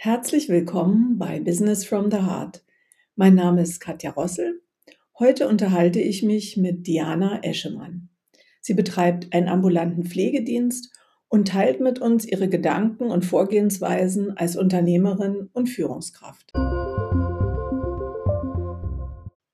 Herzlich 0.00 0.48
willkommen 0.48 1.18
bei 1.18 1.40
Business 1.40 1.84
from 1.84 2.08
the 2.08 2.18
Heart. 2.18 2.62
Mein 3.16 3.34
Name 3.34 3.62
ist 3.62 3.80
Katja 3.80 4.12
Rossel. 4.12 4.62
Heute 5.18 5.48
unterhalte 5.48 6.00
ich 6.00 6.22
mich 6.22 6.56
mit 6.56 6.86
Diana 6.86 7.42
Eschemann. 7.42 8.08
Sie 8.60 8.74
betreibt 8.74 9.32
einen 9.32 9.48
ambulanten 9.48 10.04
Pflegedienst 10.04 10.96
und 11.26 11.48
teilt 11.48 11.80
mit 11.80 11.98
uns 11.98 12.24
ihre 12.24 12.48
Gedanken 12.48 13.10
und 13.10 13.24
Vorgehensweisen 13.24 14.36
als 14.36 14.54
Unternehmerin 14.54 15.50
und 15.52 15.66
Führungskraft. 15.66 16.52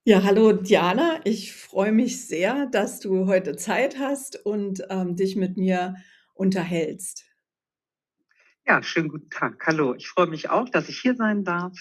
Ja, 0.05 0.25
hallo 0.25 0.53
Diana, 0.53 1.21
ich 1.25 1.55
freue 1.55 1.93
mich 1.93 2.27
sehr, 2.27 2.67
dass 2.67 3.01
du 3.01 3.27
heute 3.27 3.57
Zeit 3.57 3.99
hast 3.99 4.45
und 4.45 4.83
ähm, 4.91 5.17
dich 5.17 5.37
mit 5.37 5.57
mir 5.57 5.95
unterhältst. 6.35 7.25
Ja, 8.67 8.83
schönen 8.83 9.11
guten 9.11 9.29
Tag. 9.29 9.63
Hallo. 9.67 9.95
Ich 9.95 10.09
freue 10.09 10.27
mich 10.27 10.49
auch, 10.49 10.71
dass 10.71 10.89
ich 10.89 10.99
hier 10.99 11.15
sein 11.17 11.45
darf 11.45 11.77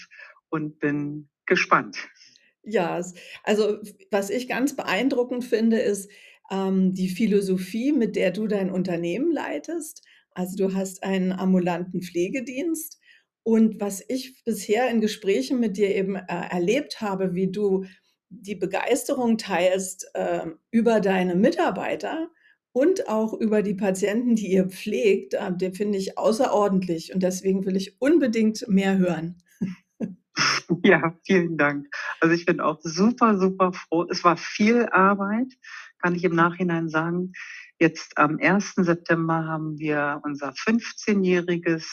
und 0.50 0.78
bin 0.80 1.30
gespannt. 1.46 1.96
Ja, 2.62 3.00
also 3.42 3.78
was 4.10 4.28
ich 4.28 4.48
ganz 4.48 4.76
beeindruckend 4.76 5.46
finde, 5.46 5.78
ist 5.78 6.10
ähm, 6.50 6.92
die 6.92 7.08
Philosophie, 7.08 7.92
mit 7.92 8.16
der 8.16 8.32
du 8.32 8.46
dein 8.46 8.70
Unternehmen 8.70 9.32
leitest. 9.32 10.04
Also 10.32 10.56
du 10.56 10.74
hast 10.74 11.02
einen 11.02 11.32
ambulanten 11.32 12.02
Pflegedienst. 12.02 13.00
Und 13.42 13.80
was 13.80 14.04
ich 14.06 14.44
bisher 14.44 14.90
in 14.90 15.00
Gesprächen 15.00 15.60
mit 15.60 15.78
dir 15.78 15.94
eben 15.94 16.16
äh, 16.16 16.24
erlebt 16.28 17.00
habe, 17.00 17.32
wie 17.32 17.50
du 17.50 17.86
die 18.28 18.56
Begeisterung 18.56 19.38
teilst 19.38 20.10
äh, 20.12 20.46
über 20.70 21.00
deine 21.00 21.34
Mitarbeiter, 21.34 22.28
und 22.74 23.08
auch 23.08 23.32
über 23.32 23.62
die 23.62 23.74
Patienten, 23.74 24.34
die 24.34 24.52
ihr 24.52 24.68
pflegt, 24.68 25.34
äh, 25.34 25.56
den 25.56 25.74
finde 25.74 25.96
ich 25.96 26.18
außerordentlich 26.18 27.14
und 27.14 27.22
deswegen 27.22 27.64
will 27.64 27.76
ich 27.76 28.00
unbedingt 28.00 28.68
mehr 28.68 28.98
hören. 28.98 29.42
Ja, 30.82 31.16
vielen 31.24 31.56
Dank. 31.56 31.86
Also 32.20 32.34
ich 32.34 32.44
bin 32.44 32.60
auch 32.60 32.80
super, 32.82 33.38
super 33.38 33.72
froh. 33.72 34.04
Es 34.10 34.24
war 34.24 34.36
viel 34.36 34.86
Arbeit, 34.86 35.46
kann 36.02 36.16
ich 36.16 36.24
im 36.24 36.34
Nachhinein 36.34 36.88
sagen. 36.88 37.32
Jetzt 37.78 38.18
am 38.18 38.38
1. 38.40 38.74
September 38.78 39.44
haben 39.46 39.78
wir 39.78 40.20
unser 40.24 40.50
15-jähriges 40.50 41.86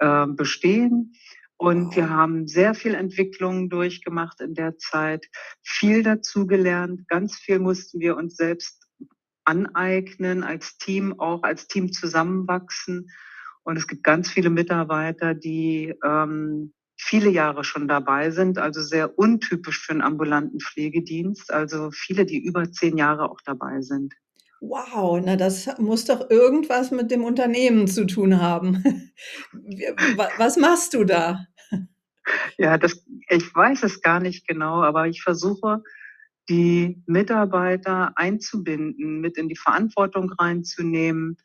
äh, 0.00 0.26
Bestehen. 0.26 1.14
Und 1.56 1.86
wow. 1.86 1.96
wir 1.96 2.10
haben 2.10 2.46
sehr 2.46 2.74
viel 2.74 2.94
Entwicklung 2.94 3.70
durchgemacht 3.70 4.42
in 4.42 4.52
der 4.52 4.76
Zeit, 4.76 5.26
viel 5.62 6.02
dazugelernt, 6.02 7.08
ganz 7.08 7.36
viel 7.36 7.60
mussten 7.60 7.98
wir 8.00 8.16
uns 8.16 8.36
selbst 8.36 8.79
aneignen, 9.50 10.44
als 10.44 10.78
Team 10.78 11.18
auch 11.18 11.42
als 11.42 11.66
Team 11.66 11.92
zusammenwachsen. 11.92 13.10
Und 13.62 13.76
es 13.76 13.86
gibt 13.86 14.04
ganz 14.04 14.30
viele 14.30 14.50
Mitarbeiter, 14.50 15.34
die 15.34 15.94
ähm, 16.04 16.72
viele 16.96 17.30
Jahre 17.30 17.64
schon 17.64 17.88
dabei 17.88 18.30
sind, 18.30 18.58
also 18.58 18.82
sehr 18.82 19.18
untypisch 19.18 19.80
für 19.80 19.92
einen 19.92 20.02
ambulanten 20.02 20.60
Pflegedienst. 20.60 21.52
Also 21.52 21.90
viele, 21.90 22.24
die 22.24 22.38
über 22.38 22.70
zehn 22.70 22.96
Jahre 22.96 23.30
auch 23.30 23.40
dabei 23.44 23.80
sind. 23.80 24.14
Wow, 24.60 25.20
na 25.24 25.36
das 25.36 25.78
muss 25.78 26.04
doch 26.04 26.28
irgendwas 26.28 26.90
mit 26.90 27.10
dem 27.10 27.24
Unternehmen 27.24 27.88
zu 27.88 28.06
tun 28.06 28.40
haben. 28.40 29.10
Was 30.36 30.58
machst 30.58 30.92
du 30.92 31.04
da? 31.04 31.46
Ja, 32.58 32.76
das, 32.76 33.02
ich 33.28 33.54
weiß 33.54 33.82
es 33.84 34.02
gar 34.02 34.20
nicht 34.20 34.46
genau, 34.46 34.82
aber 34.82 35.08
ich 35.08 35.22
versuche 35.22 35.82
die 36.50 37.02
Mitarbeiter 37.06 38.12
einzubinden, 38.16 39.20
mit 39.20 39.38
in 39.38 39.48
die 39.48 39.56
Verantwortung 39.56 40.32
reinzunehmen, 40.32 41.38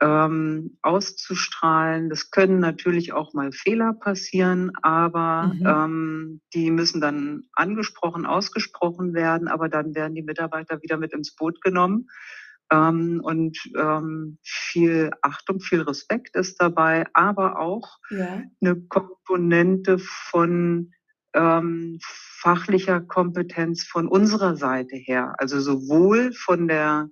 ähm, 0.00 0.78
auszustrahlen. 0.82 2.10
Das 2.10 2.30
können 2.30 2.58
natürlich 2.58 3.12
auch 3.12 3.34
mal 3.34 3.52
Fehler 3.52 3.92
passieren, 3.94 4.72
aber 4.82 5.52
mhm. 5.54 5.66
ähm, 5.66 6.40
die 6.54 6.70
müssen 6.70 7.00
dann 7.00 7.44
angesprochen, 7.52 8.26
ausgesprochen 8.26 9.14
werden, 9.14 9.48
aber 9.48 9.68
dann 9.68 9.94
werden 9.94 10.14
die 10.14 10.22
Mitarbeiter 10.22 10.82
wieder 10.82 10.96
mit 10.98 11.12
ins 11.12 11.34
Boot 11.34 11.62
genommen. 11.62 12.08
Ähm, 12.70 13.20
und 13.22 13.58
ähm, 13.76 14.38
viel 14.42 15.10
Achtung, 15.22 15.60
viel 15.60 15.82
Respekt 15.82 16.36
ist 16.36 16.60
dabei, 16.60 17.06
aber 17.14 17.58
auch 17.58 17.98
ja. 18.10 18.42
eine 18.60 18.76
Komponente 18.88 19.98
von 19.98 20.92
ähm, 21.34 21.98
fachlicher 22.02 23.00
Kompetenz 23.00 23.84
von 23.84 24.08
unserer 24.08 24.56
Seite 24.56 24.96
her. 24.96 25.34
Also 25.38 25.60
sowohl 25.60 26.32
von 26.32 26.68
der, 26.68 27.10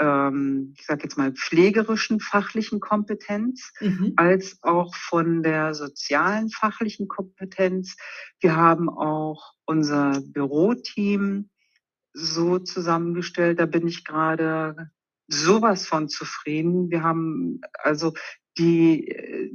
ähm, 0.00 0.74
ich 0.76 0.86
sage 0.86 1.04
jetzt 1.04 1.16
mal, 1.16 1.32
pflegerischen 1.32 2.20
fachlichen 2.20 2.80
Kompetenz 2.80 3.72
mhm. 3.80 4.12
als 4.16 4.58
auch 4.62 4.94
von 4.94 5.42
der 5.42 5.74
sozialen 5.74 6.50
fachlichen 6.50 7.08
Kompetenz. 7.08 7.96
Wir 8.40 8.56
haben 8.56 8.88
auch 8.88 9.54
unser 9.64 10.20
Büroteam 10.20 11.48
so 12.12 12.58
zusammengestellt. 12.58 13.60
Da 13.60 13.66
bin 13.66 13.86
ich 13.86 14.04
gerade 14.04 14.90
sowas 15.28 15.86
von 15.86 16.08
zufrieden. 16.08 16.90
Wir 16.90 17.02
haben 17.02 17.60
also 17.82 18.14
die 18.58 19.08
äh, 19.08 19.50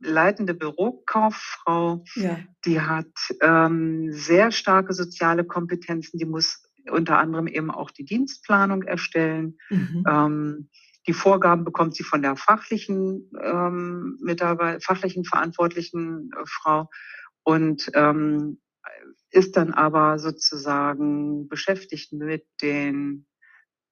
leitende 0.00 0.54
Bürokauffrau, 0.54 2.04
ja. 2.14 2.38
die 2.64 2.80
hat 2.80 3.06
ähm, 3.42 4.12
sehr 4.12 4.50
starke 4.50 4.92
soziale 4.92 5.44
Kompetenzen, 5.44 6.18
die 6.18 6.24
muss 6.24 6.62
unter 6.90 7.18
anderem 7.18 7.46
eben 7.46 7.70
auch 7.70 7.90
die 7.90 8.04
Dienstplanung 8.04 8.82
erstellen. 8.82 9.58
Mhm. 9.70 10.04
Ähm, 10.08 10.68
die 11.06 11.12
Vorgaben 11.12 11.64
bekommt 11.64 11.94
sie 11.94 12.04
von 12.04 12.22
der 12.22 12.36
fachlichen 12.36 13.30
ähm, 13.42 14.18
Mitarbeit 14.20 14.84
fachlichen 14.84 15.24
verantwortlichen 15.24 16.30
äh, 16.36 16.42
Frau 16.44 16.90
und 17.44 17.90
ähm, 17.94 18.58
ist 19.30 19.56
dann 19.56 19.72
aber 19.72 20.18
sozusagen 20.18 21.48
beschäftigt 21.48 22.12
mit 22.12 22.46
den 22.62 23.26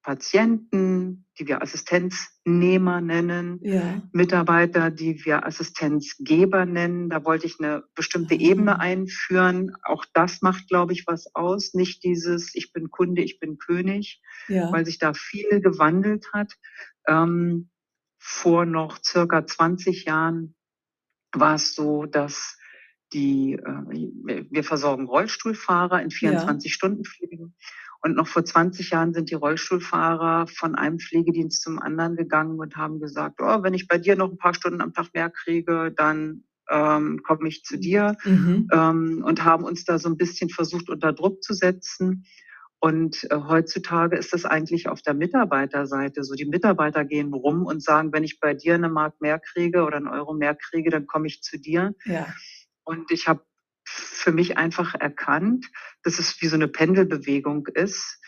Patienten, 0.07 1.25
die 1.37 1.49
wir 1.49 1.61
Assistenznehmer 1.61 3.01
nennen, 3.01 3.59
ja. 3.61 4.01
Mitarbeiter, 4.13 4.89
die 4.89 5.25
wir 5.25 5.45
Assistenzgeber 5.45 6.65
nennen. 6.65 7.09
Da 7.09 7.25
wollte 7.25 7.45
ich 7.45 7.59
eine 7.59 7.83
bestimmte 7.93 8.35
mhm. 8.35 8.39
Ebene 8.39 8.79
einführen. 8.79 9.75
Auch 9.83 10.05
das 10.13 10.41
macht, 10.41 10.69
glaube 10.69 10.93
ich, 10.93 11.07
was 11.07 11.35
aus. 11.35 11.73
Nicht 11.73 12.05
dieses 12.05 12.55
Ich 12.55 12.71
bin 12.71 12.89
Kunde, 12.89 13.21
ich 13.21 13.41
bin 13.41 13.57
König, 13.57 14.21
ja. 14.47 14.71
weil 14.71 14.85
sich 14.85 14.97
da 14.97 15.11
viel 15.11 15.59
gewandelt 15.59 16.31
hat. 16.31 16.53
Ähm, 17.05 17.69
vor 18.17 18.65
noch 18.65 18.99
circa 19.03 19.45
20 19.45 20.05
Jahren 20.05 20.55
war 21.33 21.55
es 21.55 21.75
so, 21.75 22.05
dass 22.05 22.57
die, 23.11 23.55
äh, 23.55 24.45
wir 24.49 24.63
versorgen 24.63 25.05
Rollstuhlfahrer 25.05 26.01
in 26.01 26.11
24 26.11 26.71
ja. 26.71 26.73
Stunden 26.73 27.03
Pflege. 27.03 27.51
Und 28.01 28.15
noch 28.15 28.27
vor 28.27 28.45
20 28.45 28.91
Jahren 28.91 29.13
sind 29.13 29.29
die 29.29 29.35
Rollstuhlfahrer 29.35 30.47
von 30.47 30.75
einem 30.75 30.99
Pflegedienst 30.99 31.61
zum 31.61 31.79
anderen 31.79 32.15
gegangen 32.15 32.59
und 32.59 32.75
haben 32.75 32.99
gesagt, 32.99 33.39
oh, 33.41 33.63
wenn 33.63 33.73
ich 33.73 33.87
bei 33.87 33.97
dir 33.97 34.15
noch 34.15 34.31
ein 34.31 34.37
paar 34.37 34.53
Stunden 34.53 34.81
am 34.81 34.93
Tag 34.93 35.13
mehr 35.13 35.29
kriege, 35.29 35.93
dann 35.95 36.43
ähm, 36.69 37.21
komme 37.23 37.47
ich 37.47 37.63
zu 37.63 37.77
dir 37.77 38.15
mhm. 38.23 38.67
ähm, 38.71 39.23
und 39.25 39.43
haben 39.43 39.63
uns 39.63 39.85
da 39.85 39.99
so 39.99 40.09
ein 40.09 40.17
bisschen 40.17 40.49
versucht 40.49 40.89
unter 40.89 41.13
Druck 41.13 41.43
zu 41.43 41.53
setzen. 41.53 42.25
Und 42.79 43.23
äh, 43.31 43.35
heutzutage 43.47 44.17
ist 44.17 44.33
das 44.33 44.45
eigentlich 44.45 44.87
auf 44.87 45.01
der 45.01 45.15
Mitarbeiterseite 45.15 46.23
so. 46.23 46.35
Die 46.35 46.45
Mitarbeiter 46.45 47.05
gehen 47.05 47.33
rum 47.33 47.65
und 47.65 47.81
sagen, 47.81 48.13
wenn 48.13 48.23
ich 48.23 48.39
bei 48.39 48.53
dir 48.53 48.75
eine 48.75 48.89
Mark 48.89 49.19
mehr 49.19 49.39
kriege 49.39 49.83
oder 49.83 49.97
einen 49.97 50.07
Euro 50.07 50.33
mehr 50.33 50.55
kriege, 50.55 50.91
dann 50.91 51.07
komme 51.07 51.27
ich 51.27 51.41
zu 51.41 51.57
dir. 51.57 51.95
Ja. 52.05 52.27
Und 52.83 53.11
ich 53.11 53.27
habe 53.27 53.41
für 53.83 54.31
mich 54.31 54.57
einfach 54.57 54.93
erkannt, 54.93 55.67
dass 56.07 56.19
es 56.19 56.41
wie 56.41 56.47
so 56.47 56.55
eine 56.55 56.69
Pendelbewegung 56.69 57.67
ist, 57.67 58.19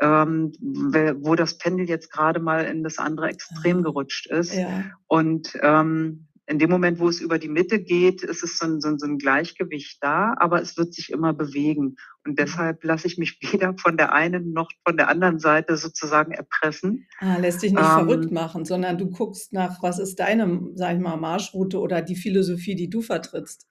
ähm, 0.00 0.52
wo 0.60 1.36
das 1.36 1.56
Pendel 1.56 1.88
jetzt 1.88 2.10
gerade 2.10 2.40
mal 2.40 2.64
in 2.64 2.82
das 2.82 2.98
andere 2.98 3.28
Extrem 3.28 3.84
gerutscht 3.84 4.26
ist. 4.26 4.54
Ja. 4.54 4.90
Und 5.06 5.56
ähm, 5.62 6.26
in 6.46 6.58
dem 6.58 6.68
Moment, 6.68 6.98
wo 6.98 7.08
es 7.08 7.20
über 7.20 7.38
die 7.38 7.48
Mitte 7.48 7.78
geht, 7.78 8.24
ist 8.24 8.42
es 8.42 8.58
so 8.58 8.66
ein, 8.66 8.80
so, 8.80 8.88
ein, 8.88 8.98
so 8.98 9.06
ein 9.06 9.18
Gleichgewicht 9.18 9.98
da, 10.02 10.34
aber 10.38 10.60
es 10.60 10.76
wird 10.76 10.94
sich 10.94 11.10
immer 11.12 11.32
bewegen. 11.32 11.94
Und 12.24 12.32
mhm. 12.32 12.36
deshalb 12.36 12.82
lasse 12.82 13.06
ich 13.06 13.18
mich 13.18 13.38
weder 13.52 13.76
von 13.78 13.96
der 13.96 14.12
einen 14.12 14.52
noch 14.52 14.68
von 14.84 14.96
der 14.96 15.08
anderen 15.08 15.38
Seite 15.38 15.76
sozusagen 15.76 16.32
erpressen. 16.32 17.06
Ah, 17.20 17.36
lässt 17.36 17.62
dich 17.62 17.70
nicht 17.70 17.82
ähm, 17.82 18.06
verrückt 18.08 18.32
machen, 18.32 18.64
sondern 18.64 18.98
du 18.98 19.10
guckst 19.10 19.52
nach, 19.52 19.80
was 19.80 20.00
ist 20.00 20.18
deine, 20.18 20.72
sag 20.74 20.96
ich 20.96 21.00
mal, 21.00 21.16
Marschroute 21.16 21.78
oder 21.78 22.02
die 22.02 22.16
Philosophie, 22.16 22.74
die 22.74 22.90
du 22.90 23.00
vertrittst. 23.00 23.68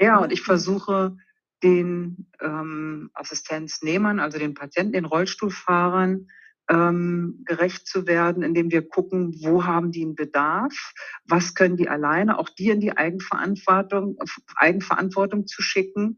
Ja, 0.00 0.18
und 0.18 0.32
ich 0.32 0.40
versuche 0.40 1.16
den 1.62 2.30
ähm, 2.40 3.10
Assistenznehmern, 3.14 4.20
also 4.20 4.38
den 4.38 4.54
Patienten, 4.54 4.92
den 4.92 5.04
Rollstuhlfahrern, 5.04 6.28
ähm, 6.68 7.42
gerecht 7.44 7.86
zu 7.86 8.06
werden, 8.06 8.42
indem 8.42 8.70
wir 8.70 8.88
gucken, 8.88 9.34
wo 9.42 9.64
haben 9.64 9.92
die 9.92 10.02
einen 10.02 10.14
Bedarf, 10.14 10.92
was 11.26 11.54
können 11.54 11.76
die 11.76 11.88
alleine, 11.88 12.38
auch 12.38 12.48
die 12.48 12.70
in 12.70 12.80
die 12.80 12.96
Eigenverantwortung, 12.96 14.16
Eigenverantwortung 14.56 15.46
zu 15.46 15.62
schicken, 15.62 16.16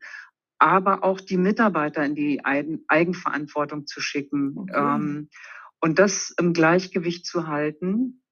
aber 0.59 1.03
auch 1.05 1.21
die 1.21 1.37
Mitarbeiter 1.37 2.05
in 2.05 2.15
die 2.15 2.45
Eigenverantwortung 2.45 3.87
zu 3.87 4.01
schicken 4.01 4.57
okay. 4.57 4.73
ähm, 4.75 5.29
und 5.81 5.99
das 5.99 6.33
im 6.39 6.53
Gleichgewicht 6.53 7.27
zu 7.27 7.47
halten. 7.47 8.23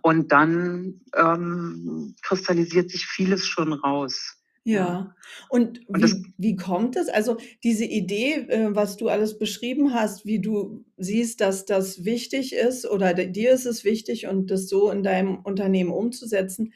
Und 0.00 0.32
dann 0.32 1.02
ähm, 1.14 2.14
kristallisiert 2.22 2.90
sich 2.90 3.04
vieles 3.04 3.46
schon 3.46 3.74
raus. 3.74 4.42
Ja. 4.66 5.14
Und 5.50 5.80
Und 5.86 6.02
das 6.02 6.14
wie 6.14 6.32
wie 6.38 6.56
kommt 6.56 6.96
es? 6.96 7.08
Also, 7.10 7.36
diese 7.62 7.84
Idee, 7.84 8.32
äh, 8.48 8.74
was 8.74 8.96
du 8.96 9.08
alles 9.08 9.38
beschrieben 9.38 9.92
hast, 9.92 10.24
wie 10.24 10.40
du 10.40 10.84
siehst, 10.96 11.40
dass 11.42 11.66
das 11.66 12.04
wichtig 12.06 12.54
ist 12.54 12.86
oder 12.88 13.12
d 13.12 13.26
dir 13.26 13.52
ist 13.52 13.66
es 13.66 13.84
wichtig 13.84 14.26
und 14.26 14.50
das 14.50 14.66
so 14.68 14.90
in 14.90 15.02
deinem 15.02 15.38
Unternehmen 15.40 15.90
umzusetzen. 15.92 16.72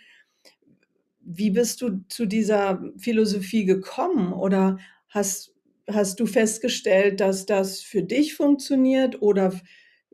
Wie 1.20 1.50
bist 1.50 1.82
du 1.82 2.05
zu 2.08 2.26
dieser 2.26 2.82
Philosophie 2.96 3.64
gekommen? 3.64 4.32
Oder 4.32 4.79
hast 5.08 5.55
hast 5.91 6.20
du 6.20 6.26
festgestellt, 6.26 7.20
dass 7.20 7.46
das 7.46 7.81
für 7.81 8.02
dich 8.02 8.34
funktioniert 8.34 9.23
oder 9.23 9.46
f 9.46 9.62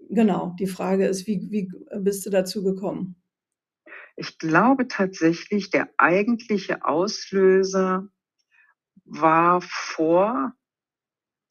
genau, 0.09 0.55
die 0.59 0.67
Frage 0.69 1.07
ist, 1.07 1.27
wie 1.27 1.51
wie 1.51 1.69
bist 2.01 2.25
du 2.27 2.31
dazu 2.31 2.63
gekommen? 2.63 3.17
Ich 4.19 4.39
glaube 4.39 4.87
tatsächlich, 4.89 5.71
der 5.71 5.89
eigentliche 5.97 6.85
Auslöser 6.85 8.09
war 9.05 9.61
vor 9.63 10.55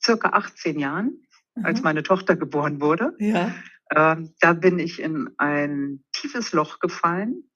circa 0.03 0.29
18 0.31 0.79
Jahren, 0.79 1.23
als 1.63 1.79
Aha. 1.79 1.83
meine 1.85 2.03
Tochter 2.03 2.35
geboren 2.35 2.81
wurde. 2.81 3.19
Ja. 3.19 3.53
Ähm, 3.95 4.33
da 4.41 4.53
bin 4.53 4.79
ich 4.79 5.01
in 5.01 5.31
ein 5.37 6.03
tiefes 6.13 6.53
Loch 6.53 6.79
gefallen 6.79 7.49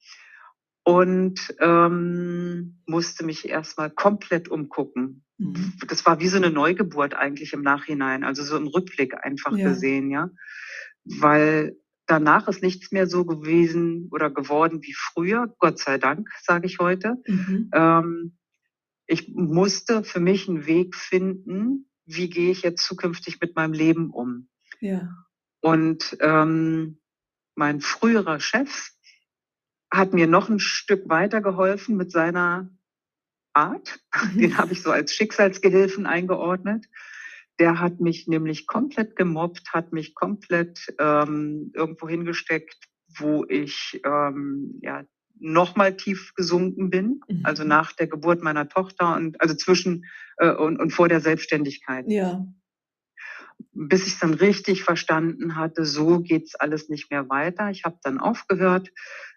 und, 0.84 1.56
ähm, 1.60 2.82
musste 2.88 3.26
mich 3.26 3.50
erst 3.50 3.78
mal 3.78 3.92
komplett 3.92 4.50
umgucken. 4.50 5.26
Mhm. 5.40 5.74
Das 5.88 6.06
war 6.06 6.20
wie 6.22 6.30
so 6.30 6.40
'ne 6.40 6.52
Neugeburt 6.52 7.16
eigentlich 7.16 7.54
im 7.54 7.62
Nachhinein, 7.64 8.24
also 8.26 8.44
so 8.44 8.58
im 8.58 8.68
Rückblick 8.68 9.16
einfach 9.26 9.58
Ja. 9.58 9.66
gesehen, 9.66 10.12
ja. 10.12 10.30
Weil 11.06 11.78
danach 12.08 12.48
ist 12.48 12.64
nichts 12.64 12.92
mehr 12.92 13.08
so 13.08 13.26
gewesen 13.26 14.10
oder 14.12 14.30
geworden 14.32 14.82
wie 14.84 14.94
früher, 14.96 15.54
Gott 15.60 15.80
sei 15.80 15.98
Dank, 16.00 16.30
sage 16.44 16.68
ich 16.68 16.80
heute. 16.80 17.16
Mhm. 17.28 17.70
Ähm, 17.74 18.38
ich 19.08 19.30
musste 19.30 20.04
für 20.04 20.20
mich 20.22 20.48
'n 20.50 20.66
Weg 20.68 20.96
finden, 20.96 21.90
wie 22.06 22.30
gehe 22.30 22.52
ich 22.52 22.64
jetzt 22.64 22.86
zukünftig 22.86 23.40
mit 23.42 23.56
meinem 23.56 23.74
Leben 23.74 24.12
um? 24.12 24.50
Ja. 24.82 25.10
Und, 25.62 26.18
ähm, 26.22 27.00
mein 27.56 27.82
früherer 27.82 28.40
Chef 28.40 28.92
hat 29.92 30.14
mir 30.14 30.28
noch 30.28 30.50
'n 30.50 30.60
Stück 30.60 31.10
weitergeholfen 31.10 31.98
mit 31.98 32.12
seiner 32.12 32.70
Art. 33.54 34.00
Mhm. 34.34 34.40
Den 34.40 34.58
habe 34.58 34.74
ich 34.74 34.82
so 34.84 34.92
als 34.92 35.14
Schicksalsgehilfen 35.14 36.06
eingeordnet. 36.08 36.88
Der 37.60 37.80
hat 37.80 38.00
mich 38.00 38.28
nämlich 38.28 38.68
komplett 38.68 39.16
gemobbt, 39.16 39.74
hat 39.74 39.92
mich 39.92 40.14
komplett, 40.14 40.94
ähm, 41.00 41.72
irgendwo 41.76 42.08
hingesteckt, 42.08 42.78
wo 43.18 43.46
ich, 43.50 44.00
ähm, 44.06 44.80
ja, 44.82 45.04
noch 45.40 45.76
mal 45.76 45.96
tief 45.96 46.34
gesunken 46.36 46.90
bin, 46.90 47.22
also 47.44 47.64
Mhm. 47.64 47.70
nach 47.70 47.94
der 47.94 48.08
Geburt 48.08 48.42
meiner 48.44 48.70
Tochter 48.70 49.16
und 49.16 49.40
also 49.42 49.56
zwischen 49.56 50.06
äh, 50.38 50.52
und 50.52 50.80
und 50.80 50.92
vor 50.92 51.08
der 51.10 51.20
Selbstständigkeit. 51.22 52.08
Ja. 52.08 52.48
Bis 53.74 54.08
ich's 54.08 54.20
dann 54.20 54.34
richtig 54.34 54.84
verstanden 54.84 55.56
hatte, 55.56 55.86
so 55.86 56.20
geht's 56.20 56.56
alles 56.56 56.90
nicht 56.90 57.12
mehr 57.12 57.30
weiter. 57.30 57.70
Ich 57.70 57.84
habe 57.84 57.98
dann 58.04 58.20
aufgehört, 58.20 58.90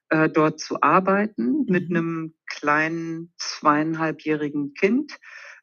äh, 0.08 0.28
dort 0.28 0.60
zu 0.60 0.82
arbeiten 0.82 1.64
mit 1.68 1.90
Mhm. 1.90 1.94
'nem 1.94 2.34
kleinen 2.46 3.32
zweieinhalbjährigen 3.38 4.74
Kind. 4.74 5.18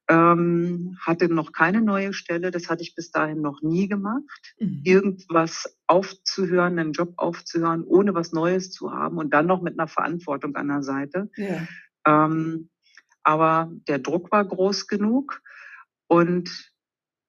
Ähm, 0.10 0.98
hatte 1.06 1.28
noch 1.30 1.52
keine 1.54 1.82
neue 1.82 2.14
Stelle, 2.14 2.52
das 2.52 2.70
hatte 2.70 2.84
ich 2.84 2.96
bis 2.96 3.12
dahin 3.12 3.42
noch 3.42 3.62
nie 3.62 3.88
gemacht. 3.90 4.24
Mhm. 4.60 4.82
Irgendwas 4.86 5.78
aufzuhören, 5.88 6.76
'nen 6.76 6.94
Job 6.94 7.14
aufzuhören, 7.18 7.84
ohne 7.86 8.14
was 8.16 8.32
Neues 8.34 8.72
zu 8.72 8.94
haben 8.94 9.18
und 9.18 9.34
dann 9.34 9.48
noch 9.48 9.62
mit 9.62 9.78
'ner 9.78 9.88
Verantwortung 9.90 10.56
an 10.56 10.70
der 10.70 10.84
Seite. 10.84 11.30
Ja. 11.38 11.68
Ähm, 12.08 12.70
aber 13.24 13.72
der 13.90 14.00
Druck 14.00 14.32
war 14.32 14.46
groß 14.46 14.88
genug 14.88 15.42
und 16.08 16.72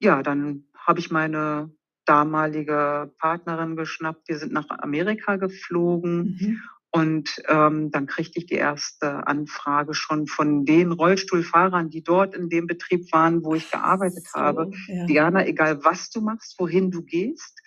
ja, 0.00 0.22
dann 0.22 0.64
habe 0.76 1.00
ich 1.00 1.10
meine 1.12 1.72
damalige 2.06 3.12
Partnerin 3.19 3.76
geschnappt. 3.76 4.28
Wir 4.28 4.38
sind 4.38 4.52
nach 4.52 4.69
Amerika 4.70 5.36
geflogen 5.36 6.36
Mhm. 6.40 6.62
Und, 6.93 7.43
ähm, 7.49 7.90
dann 7.90 8.06
kriegte 8.06 8.38
ich 8.38 8.46
die 8.46 8.56
1. 8.56 9.26
Anfrage 9.26 9.94
schon 9.94 10.26
von 10.26 10.64
den 10.64 10.93
Rollstuhlfahrern, 10.93 11.90
die 11.90 12.02
dort 12.02 12.35
in 12.35 12.49
dem 12.49 12.67
Betrieb 12.67 13.12
waren, 13.12 13.44
wo 13.44 13.55
ich 13.55 13.69
gearbeitet 13.70 14.26
habe: 14.35 14.69
so, 14.69 14.76
ja. 14.87 15.08
„Diana, 15.08 15.46
egal 15.46 15.85
was 15.85 16.11
du 16.11 16.20
machst, 16.23 16.56
wohin 16.58 16.90
du 16.90 17.02
gehst, 17.02 17.61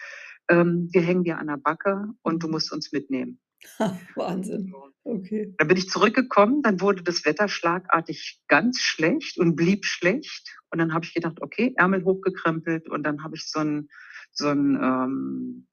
ähm, 0.50 0.90
wir 0.92 1.02
hängen 1.02 1.24
dir 1.24 1.38
an 1.40 1.48
der 1.48 1.58
Backe 1.58 2.08
und 2.24 2.44
du 2.44 2.48
Mhm. 2.48 2.50
musst 2.50 2.72
uns 2.74 2.92
mitnehmen.“ 2.92 3.40
Wahnsinn. 4.16 4.78
Okay. 5.04 5.54
Dann 5.58 5.68
bin 5.68 5.78
ich 5.78 5.90
zurückgekommen, 5.90 6.62
dann 6.64 6.82
wurde 6.82 7.04
das 7.04 7.26
Wetter 7.26 7.48
schlagartig 7.48 8.42
ganz 8.48 8.80
schlecht 8.80 9.38
und 9.38 9.56
blieb 9.56 9.86
schlecht. 9.86 10.50
Und 10.72 10.80
dann 10.80 10.94
habe 10.94 11.06
ich 11.06 11.14
gedacht: 11.14 11.38
„Okay“, 11.42 11.74
Ärmel 11.78 12.04
hochgekrempelt 12.04 12.90
und 12.90 13.04
dann 13.04 13.24
habe 13.24 13.36
ich 13.36 13.50
so 13.52 13.60
'n 13.60 13.90
so 14.34 14.50
ähm, 14.50 15.68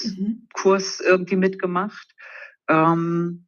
Mhm. 0.00 0.44
Existenzgründungskurs 0.48 1.00
irgendwie 1.00 1.36
mitgemacht. 1.36 2.14
Ähm, 2.68 3.46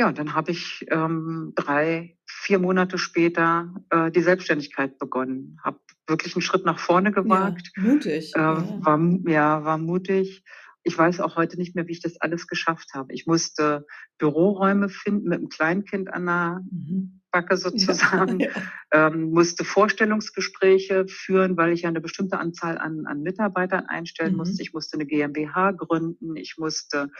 ja, 0.00 0.12
dann 0.12 0.34
habe 0.34 0.52
ich, 0.52 0.86
ähm, 0.90 1.52
3, 1.56 2.18
4 2.26 2.58
Monate 2.58 2.98
später, 2.98 3.74
äh, 3.90 4.10
die 4.10 4.22
Selbstständigkeit 4.22 4.98
begonnen, 4.98 5.58
habe 5.64 5.80
wirklich 6.06 6.36
'n 6.36 6.42
Schritt 6.42 6.64
nach 6.66 6.78
vorne 6.78 7.12
Ja, 7.24 7.52
gewagt, 7.52 7.72
mutig, 7.74 8.34
äh, 8.34 8.40
ja. 8.46 8.80
war 8.84 9.00
ja, 9.30 9.64
war 9.64 9.78
mutig. 9.78 10.44
Ich 10.86 10.96
weiß 10.96 11.18
auch 11.20 11.34
heute 11.34 11.56
nicht 11.56 11.74
mehr, 11.74 11.88
wie 11.88 11.92
ich 11.92 12.00
das 12.00 12.20
alles 12.20 12.46
geschafft 12.46 12.90
habe. 12.94 13.12
Ich 13.12 13.26
musste 13.26 13.86
Büroräume 14.18 14.88
finden 14.88 15.28
mit 15.28 15.40
'm 15.40 15.48
Kleinkind 15.48 16.12
an 16.14 16.26
der 16.26 16.60
Mhm. 16.72 17.20
Backe 17.32 17.56
Ja, 17.72 18.24
sozusagen, 18.24 18.44
ja. 18.54 18.68
ähm, 18.92 19.30
musste 19.32 19.64
Vorstellungsgespräche 19.64 21.06
führen, 21.08 21.56
weil 21.56 21.72
ich 21.72 21.82
ja 21.82 21.90
'ne 21.90 22.00
bestimmte 22.00 22.38
Anzahl 22.38 22.78
an 22.78 23.04
an 23.06 23.22
Mitarbeitern 23.22 23.86
einstellen 23.86 24.36
musste. 24.36 24.62
Mhm. 24.62 24.62
Ich 24.62 24.72
musste 24.74 24.96
'ne 24.96 25.06
GmbH 25.06 25.72
gründen. 25.72 26.36
Ich 26.36 26.54
musste 26.58 27.10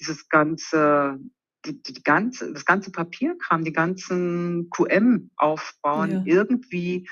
dieses 0.00 0.28
ganze 0.30 1.18
die 1.66 1.82
die 1.82 2.02
ganze 2.02 2.54
das 2.54 2.64
ganze 2.64 2.90
Papierkram, 2.90 3.64
die 3.64 3.72
ganzen 3.74 4.70
QM 4.70 5.30
aufbauen, 5.36 6.20
Ja. 6.20 6.24
irgendwie. 6.24 7.06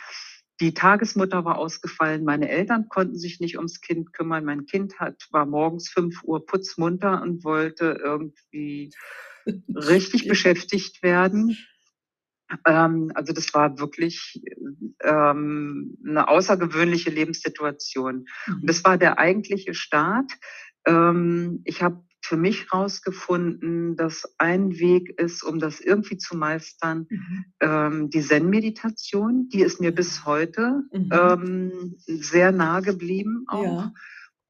Die 0.60 0.74
Tagesmutter 0.74 1.44
war 1.44 1.56
ausgefallen, 1.58 2.24
meine 2.24 2.48
Eltern 2.48 2.88
konnten 2.88 3.16
sich 3.16 3.38
nicht 3.38 3.56
ums 3.56 3.80
Kind 3.80 4.12
kümmern. 4.12 4.44
Mein 4.44 4.66
Kind 4.66 4.98
hat 4.98 5.28
war 5.30 5.46
morgens 5.46 5.88
5:00 5.88 6.44
putzmunter 6.46 7.22
und 7.22 7.44
wollte 7.44 8.00
irgendwie 8.02 8.90
richtig 9.74 10.26
beschäftigt 10.28 11.02
werden. 11.02 11.56
Ähm, 12.66 13.12
also 13.14 13.32
das 13.32 13.54
war 13.54 13.78
wirklich, 13.80 14.42
ähm, 15.04 15.96
'ne 16.02 16.28
außergewöhnliche 16.28 17.10
Lebenssituation. 17.10 18.26
Und 18.48 18.62
Mhm. 18.62 18.66
das 18.66 18.84
war 18.84 18.98
der 18.98 19.18
eigentliche 19.18 19.74
Start. 19.74 20.32
Ähm, 20.86 21.62
ich 21.64 21.82
habe 21.82 22.02
für 22.28 22.36
mich 22.36 22.72
rausgefunden, 22.72 23.96
dass 23.96 24.34
ein 24.38 24.78
Weg 24.78 25.18
ist, 25.18 25.42
um 25.42 25.58
das 25.58 25.80
irgendwie 25.80 26.18
zu 26.18 26.36
meistern, 26.36 27.06
Mhm. 27.10 27.44
ähm, 27.60 28.10
die 28.10 28.20
Zen-Meditation. 28.20 29.48
Die 29.48 29.62
ist 29.62 29.80
mir 29.80 29.92
bis 29.94 30.24
heute, 30.26 30.82
Mhm. 30.92 31.08
ähm, 31.12 31.94
sehr 32.06 32.52
nah 32.52 32.80
geblieben 32.80 33.44
auch. 33.48 33.62
Ja. 33.64 33.92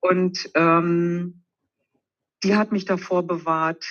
Und, 0.00 0.50
ähm, 0.54 1.44
die 2.44 2.54
hat 2.56 2.72
mich 2.72 2.84
davor 2.84 3.26
bewahrt 3.26 3.86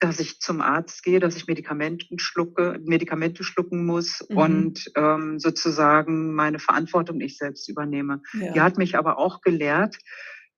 dass 0.00 0.20
ich 0.20 0.38
zum 0.40 0.60
Arzt 0.60 1.02
gehe, 1.02 1.18
dass 1.18 1.34
ich 1.36 1.46
Medikamenten 1.46 2.18
schlucke 2.18 2.78
Medikamente 2.84 3.42
schlucken 3.42 3.86
muss 3.86 4.20
Mhm. 4.28 4.36
und, 4.36 4.92
ähm, 4.96 5.38
sozusagen 5.38 6.34
meine 6.34 6.58
Verantwortung 6.58 7.20
ich 7.22 7.38
selbst 7.38 7.68
übernehme. 7.70 8.20
Die 8.34 8.40
Ja. 8.40 8.64
hat 8.64 8.76
mich 8.76 8.98
aber 8.98 9.16
auch 9.16 9.40
gelehrt, 9.40 9.96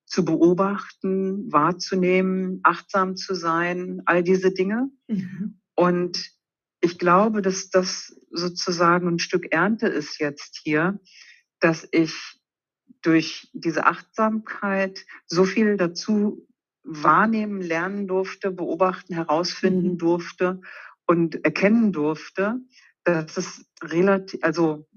zu 0.06 0.24
beobachten, 0.24 1.52
wahrzunehmen, 1.52 2.60
achtsam 2.64 3.16
zu 3.16 3.34
sein, 3.34 4.02
all 4.06 4.22
diese 4.24 4.52
Dinge. 4.52 4.90
Mhm. 5.08 5.60
Und 5.76 6.30
ich 6.80 6.98
glaube, 6.98 7.42
dass 7.42 7.70
das 7.70 8.16
sozusagen 8.30 9.08
'n 9.08 9.18
Stück 9.20 9.52
Ernte 9.52 9.88
ist 9.88 10.20
jetzt 10.20 10.60
hier, 10.64 11.00
dass 11.60 11.88
ich 11.92 12.14
durch 13.02 13.50
diese 13.54 13.86
Achtsamkeit 13.86 15.04
so 15.26 15.44
viel 15.44 15.76
dazu 15.78 16.46
wahrnehmen 16.84 17.62
lernen 17.62 18.08
durfte, 18.08 18.50
beobachten, 18.52 19.14
herausfinden 19.14 19.92
Mhm. 19.94 19.98
durfte 19.98 20.60
und 21.06 21.44
erkennen 21.44 21.92
durfte, 21.92 22.60
dass 23.04 23.36
es 23.38 23.66
relati 23.82 24.40
also, 24.42 24.88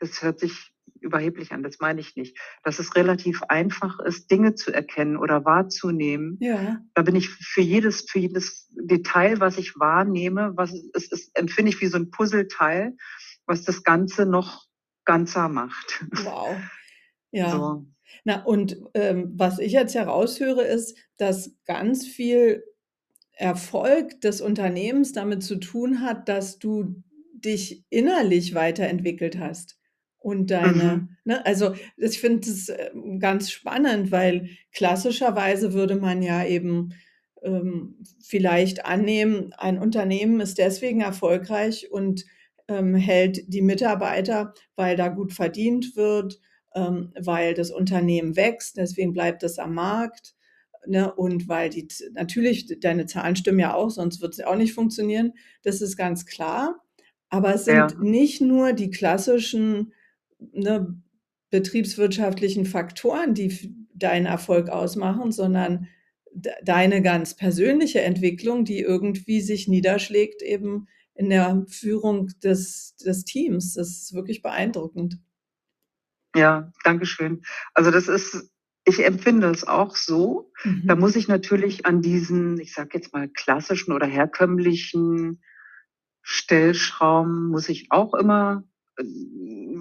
das 0.00 0.22
hört 0.22 0.40
sich 0.40 0.71
überheblich 1.02 1.52
an, 1.52 1.62
das 1.62 1.78
meine 1.80 2.00
ich 2.00 2.16
nicht, 2.16 2.38
dass 2.64 2.78
es 2.78 2.94
relativ 2.96 3.42
einfach 3.44 4.00
ist, 4.00 4.30
Dinge 4.30 4.54
zu 4.54 4.72
erkennen 4.72 5.16
oder 5.16 5.44
wahrzunehmen. 5.44 6.40
Ja. 6.40 6.82
Da 6.94 7.02
bin 7.02 7.16
ich 7.16 7.28
für 7.30 7.62
jedes 7.62 8.06
für 8.10 8.18
jedes 8.20 8.68
Detail, 8.74 9.40
was 9.40 9.58
ich 9.58 9.78
wahrnehme, 9.78 10.52
was 10.56 10.72
es 10.94 11.10
ist 11.12 11.30
empfinde 11.38 11.70
ich 11.70 11.80
wie 11.80 11.86
so 11.88 11.98
'n 11.98 12.10
Puzzleteil, 12.10 12.96
was 13.46 13.64
das 13.64 13.82
Ganze 13.84 14.26
noch 14.26 14.64
ganzer 15.04 15.48
macht. 15.48 16.04
Wow. 16.10 16.70
Ja. 17.32 17.50
So. 17.50 17.86
Na, 18.24 18.44
und, 18.44 18.78
ähm, 18.94 19.32
was 19.36 19.58
ich 19.58 19.72
jetzt 19.72 19.94
heraushöre, 19.94 20.62
ist, 20.64 20.96
dass 21.18 21.56
ganz 21.66 22.06
viel 22.06 22.64
Erfolg 23.32 24.20
des 24.22 24.40
Unternehmens 24.42 25.12
damit 25.12 25.42
zu 25.44 25.56
tun 25.56 26.00
hat, 26.02 26.28
dass 26.28 26.58
du 26.58 27.02
dich 27.34 27.84
innerlich 27.90 28.54
weiterentwickelt 28.54 29.38
hast 29.38 29.78
und 30.22 30.50
deine 30.50 31.02
Mhm. 31.02 31.16
ne, 31.24 31.44
also, 31.46 31.74
ich 31.96 32.20
finde 32.20 32.40
das, 32.48 32.68
ähm, 32.68 33.18
ganz 33.20 33.50
spannend, 33.50 34.10
weil 34.12 34.48
klassischerweise 34.72 35.72
würde 35.72 35.96
man 35.96 36.22
ja 36.22 36.44
eben, 36.44 36.94
ähm, 37.42 37.96
vielleicht 38.22 38.84
annehmen, 38.86 39.52
ein 39.58 39.78
Unternehmen 39.78 40.40
ist 40.40 40.58
deswegen 40.58 41.00
erfolgreich 41.00 41.90
und, 41.90 42.24
ähm, 42.68 42.94
hält 42.94 43.52
die 43.52 43.62
Mitarbeiter, 43.62 44.54
weil 44.76 44.96
da 44.96 45.08
gut 45.08 45.32
verdient 45.32 45.96
wird, 45.96 46.40
ähm, 46.74 47.12
weil 47.20 47.54
das 47.54 47.70
Unternehmen 47.70 48.36
wächst, 48.36 48.76
deswegen 48.76 49.12
bleibt 49.12 49.42
es 49.42 49.58
am 49.58 49.74
Markt, 49.74 50.34
ne, 50.86 51.12
und 51.14 51.48
weil 51.48 51.68
die 51.70 51.88
natürlich, 52.14 52.78
deine 52.80 53.06
Zahlen 53.06 53.36
stimmen 53.36 53.58
ja 53.60 53.74
auch, 53.74 53.90
sonst 53.90 54.20
wird's 54.22 54.38
ja 54.38 54.46
auch 54.48 54.56
nicht 54.56 54.74
funktionieren. 54.74 55.32
Das 55.62 55.80
ist 55.82 55.96
ganz 55.96 56.26
klar. 56.26 56.80
Aber 57.30 57.54
es 57.54 57.64
sind 57.66 57.92
Ja. 57.92 57.98
nicht 58.00 58.40
nur 58.40 58.72
die 58.72 58.90
klassischen, 58.90 59.92
ne, 60.52 61.00
betriebswirtschaftlichen 61.50 62.64
Faktoren, 62.66 63.34
die 63.34 63.74
deinen 63.94 64.26
Erfolg 64.26 64.68
ausmachen, 64.70 65.32
sondern 65.32 65.88
deine 66.64 67.02
ganz 67.02 67.36
persönliche 67.36 68.00
Entwicklung, 68.00 68.64
die 68.64 68.80
irgendwie 68.80 69.40
sich 69.42 69.68
niederschlägt 69.68 70.42
eben 70.42 70.86
in 71.14 71.28
der 71.28 71.64
Führung 71.68 72.28
des 72.42 72.96
des 72.96 73.24
Teams. 73.24 73.74
Das 73.74 73.88
ist 73.90 74.14
wirklich 74.14 74.40
beeindruckend. 74.42 75.18
Ja, 76.34 76.72
danke 76.84 77.06
schön. 77.06 77.42
Also, 77.74 77.90
das 77.90 78.08
ist 78.08 78.48
ich 78.84 79.04
empfinde 79.04 79.48
es 79.50 79.64
auch 79.64 79.94
so. 79.94 80.50
Da 80.86 80.96
Mhm. 80.96 80.96
muss 80.96 81.14
ich 81.14 81.28
natürlich 81.28 81.86
an 81.86 82.02
diesen, 82.02 82.58
ich 82.58 82.72
sage 82.74 82.90
jetzt 82.94 83.12
mal, 83.12 83.28
klassischen 83.28 83.92
oder 83.92 84.06
herkömmlichen 84.06 85.40
Stellschrauben 86.22 87.48
muss 87.48 87.68
ich 87.68 87.88
auch 87.92 88.14
immer, 88.14 88.64
äh, 88.98 89.04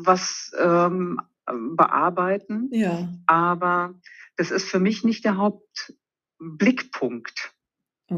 was, 0.05 0.51
ähm, 0.59 1.19
bearbeiten. 1.75 2.69
Ja. 2.71 3.09
Aber 3.27 3.95
das 4.37 4.51
ist 4.51 4.69
für 4.69 4.79
mich 4.79 5.03
nicht 5.03 5.25
der 5.25 5.35
Hauptblickpunkt. 5.37 7.51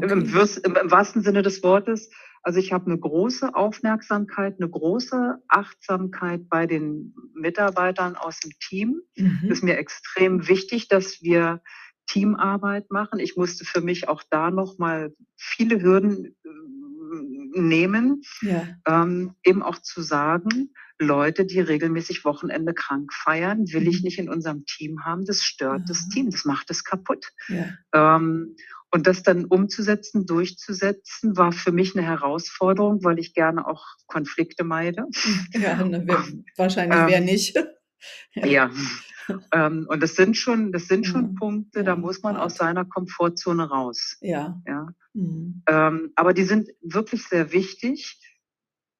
Okay. 0.00 0.32
wirst 0.34 0.58
im 0.66 0.76
im 0.76 0.90
wahrsten 0.90 1.22
Sinne 1.22 1.42
des 1.42 1.62
Wortes. 1.64 2.10
Also, 2.42 2.58
ich 2.60 2.72
habe 2.72 2.90
'ne 2.90 2.98
große 2.98 3.54
Aufmerksamkeit, 3.54 4.58
'ne 4.60 4.68
große 4.70 5.38
Achtsamkeit 5.48 6.48
bei 6.50 6.66
den 6.66 7.14
Mitarbeitern 7.34 8.14
aus'm 8.16 8.50
Team. 8.60 9.00
Ist 9.48 9.60
Mhm. 9.60 9.64
mir 9.64 9.76
extrem 9.78 10.48
wichtig, 10.48 10.88
dass 10.88 11.20
wir 11.22 11.60
Teamarbeit 12.08 12.90
machen. 12.90 13.18
Ich 13.20 13.36
musste 13.36 13.64
für 13.66 13.80
mich 13.82 14.08
auch 14.08 14.22
da 14.30 14.50
noch 14.50 14.78
mal 14.78 15.14
viele 15.36 15.80
Hürden, 15.82 16.34
hm, 16.44 16.63
nehmen, 17.54 18.22
Ja. 18.42 18.76
ähm, 18.86 19.34
eben 19.44 19.62
auch 19.62 19.78
zu 19.80 20.02
sagen: 20.02 20.72
„Leute, 21.00 21.46
die 21.46 21.60
regelmäßig 21.60 22.24
Wochenende 22.24 22.74
krank 22.74 23.12
feiern, 23.12 23.66
will 23.72 23.88
ich 23.88 24.02
Mhm. 24.02 24.04
nicht 24.04 24.18
in 24.18 24.28
unserem 24.30 24.64
Team 24.66 25.04
haben. 25.04 25.24
Das 25.26 25.42
stört 25.42 25.88
das 25.90 26.08
Aha. 26.08 26.10
Team, 26.10 26.30
das 26.30 26.44
macht 26.46 26.70
es 26.70 26.84
kaputt.“ 26.84 27.26
Ja. 27.48 27.76
Ähm, 27.94 28.56
und 28.92 29.06
das 29.08 29.22
dann 29.24 29.46
umzusetzen, 29.46 30.26
durchzusetzen, 30.26 31.36
war 31.36 31.52
für 31.52 31.72
mich 31.72 31.94
'ne 31.96 32.02
Herausforderung, 32.02 33.04
weil 33.04 33.18
ich 33.20 33.34
gerne 33.34 33.66
auch 33.68 33.84
Konflikte 34.08 34.64
meide. 34.64 35.06
Ja, 35.54 35.82
ne, 35.84 36.02
wer 36.06 36.26
wahrscheinlich 36.56 37.06
wer 37.06 37.20
Ähm 37.20 37.20
nicht? 37.20 37.56
Ja. 38.34 38.46
ja, 38.46 38.70
ähm, 39.52 39.86
und 39.88 40.02
das 40.02 40.14
sind 40.16 40.36
schon 40.36 40.72
das 40.72 40.88
sind 40.88 41.06
schon 41.06 41.32
Mhm. 41.32 41.34
Punkte, 41.36 41.84
da 41.84 41.92
Ja, 41.92 41.96
muss 41.96 42.22
man 42.22 42.36
aus 42.36 42.56
seiner 42.56 42.84
Komfortzone 42.84 43.68
raus, 43.68 44.18
Ja. 44.20 44.60
ja? 44.66 44.88
Mhm. 45.14 45.62
Ähm, 45.68 46.12
aber 46.16 46.34
die 46.34 46.44
sind 46.44 46.70
wirklich 46.82 47.24
sehr 47.24 47.52
wichtig 47.52 48.20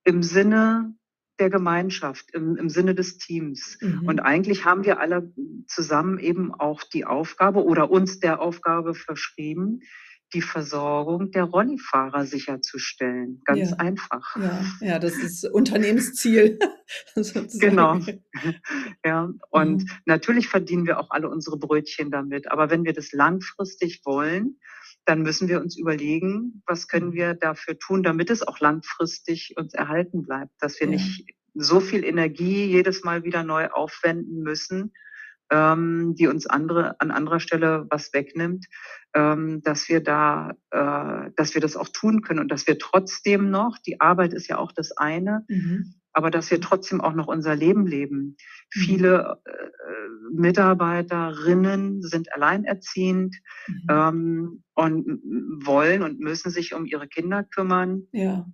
im 0.04 0.22
Sinne 0.22 0.94
der 1.40 1.50
Gemeinschaft, 1.50 2.30
im 2.32 2.56
im 2.56 2.68
Sinne 2.68 2.94
des 2.94 3.18
Teams. 3.18 3.78
Und 3.82 4.16
Mhm. 4.16 4.20
eigentlich 4.20 4.64
haben 4.64 4.84
wir 4.84 5.00
alle 5.00 5.32
zusammen 5.66 6.18
eben 6.18 6.54
auch 6.54 6.82
die 6.84 7.04
Aufgabe 7.04 7.64
oder 7.64 7.90
uns 7.90 8.20
der 8.20 8.40
Aufgabe 8.40 8.94
verschrieben, 8.94 9.80
die 10.34 10.42
Versorgung 10.42 11.30
der 11.32 11.44
Rollifahrer 11.44 12.26
sicherzustellen. 12.26 13.40
Ganz 13.46 13.70
Ja. 13.70 13.78
einfach. 13.78 14.26
Ja, 14.34 14.64
ja, 14.80 14.98
das 14.98 15.14
ist 15.16 15.44
Unternehmensziel 15.46 16.58
Genau. 17.52 18.00
Ja, 19.04 19.30
und 19.50 19.84
Mhm. 19.84 19.88
natürlich 20.06 20.48
verdienen 20.48 20.86
wir 20.86 20.98
auch 20.98 21.10
alle 21.10 21.28
unsere 21.30 21.58
Brötchen 21.58 22.10
damit. 22.10 22.50
Aber 22.50 22.70
wenn 22.70 22.84
wir 22.84 22.92
das 22.92 23.12
langfristig 23.12 24.02
wollen, 24.04 24.58
dann 25.04 25.22
müssen 25.22 25.48
wir 25.48 25.60
uns 25.60 25.78
überlegen: 25.78 26.62
„Was 26.66 26.88
können 26.88 27.10
Mhm. 27.10 27.14
wir 27.14 27.34
dafür 27.34 27.78
tun, 27.78 28.02
damit 28.02 28.30
es 28.30 28.42
auch 28.46 28.60
langfristig 28.60 29.54
uns 29.56 29.74
erhalten 29.74 30.22
bleibt?“ 30.22 30.52
Dass 30.60 30.80
wir 30.80 30.86
Ja. 30.86 30.92
nicht 30.92 31.26
so 31.54 31.80
viel 31.80 32.04
Energie 32.04 32.64
jedes 32.66 33.04
Mal 33.04 33.22
wieder 33.24 33.44
neu 33.44 33.68
aufwenden 33.70 34.42
müssen, 34.42 34.92
ähm, 35.50 36.14
die 36.16 36.26
uns 36.26 36.46
andere 36.46 37.00
an 37.00 37.10
anderer 37.10 37.40
Stelle 37.40 37.86
was 37.90 38.12
wegnimmt, 38.12 38.66
ähm, 39.14 39.62
dass 39.62 39.88
wir 39.88 40.00
da 40.02 40.52
äh, 40.70 41.30
dass 41.36 41.54
wir 41.54 41.60
das 41.60 41.76
auch 41.76 41.88
tun 41.88 42.22
können 42.22 42.40
und 42.40 42.50
dass 42.50 42.66
wir 42.66 42.78
trotzdem 42.78 43.50
noch 43.50 43.78
die 43.78 44.00
Arbeit 44.00 44.32
ist 44.32 44.48
ja 44.48 44.58
auch 44.58 44.72
das 44.72 44.92
eine, 44.96 45.44
Mhm. 45.48 45.94
aber 46.12 46.30
dass 46.30 46.50
wir 46.50 46.60
trotzdem 46.60 47.00
auch 47.00 47.14
noch 47.14 47.26
unser 47.28 47.54
Leben 47.56 47.86
leben. 47.86 48.36
Mhm. 48.74 48.80
Viele, 48.80 49.38
äh, 49.44 49.50
Mitarbeiterinnen 50.32 52.02
sind 52.02 52.32
alleinerziehend, 52.34 53.36
Mhm. 53.68 53.86
ähm, 53.90 54.62
und 54.74 55.20
wollen 55.64 56.02
und 56.02 56.18
müssen 56.20 56.50
sich 56.50 56.74
um 56.74 56.86
ihre 56.86 57.06
Kinder 57.08 57.44
kümmern. 57.44 58.08
Ja. 58.12 58.46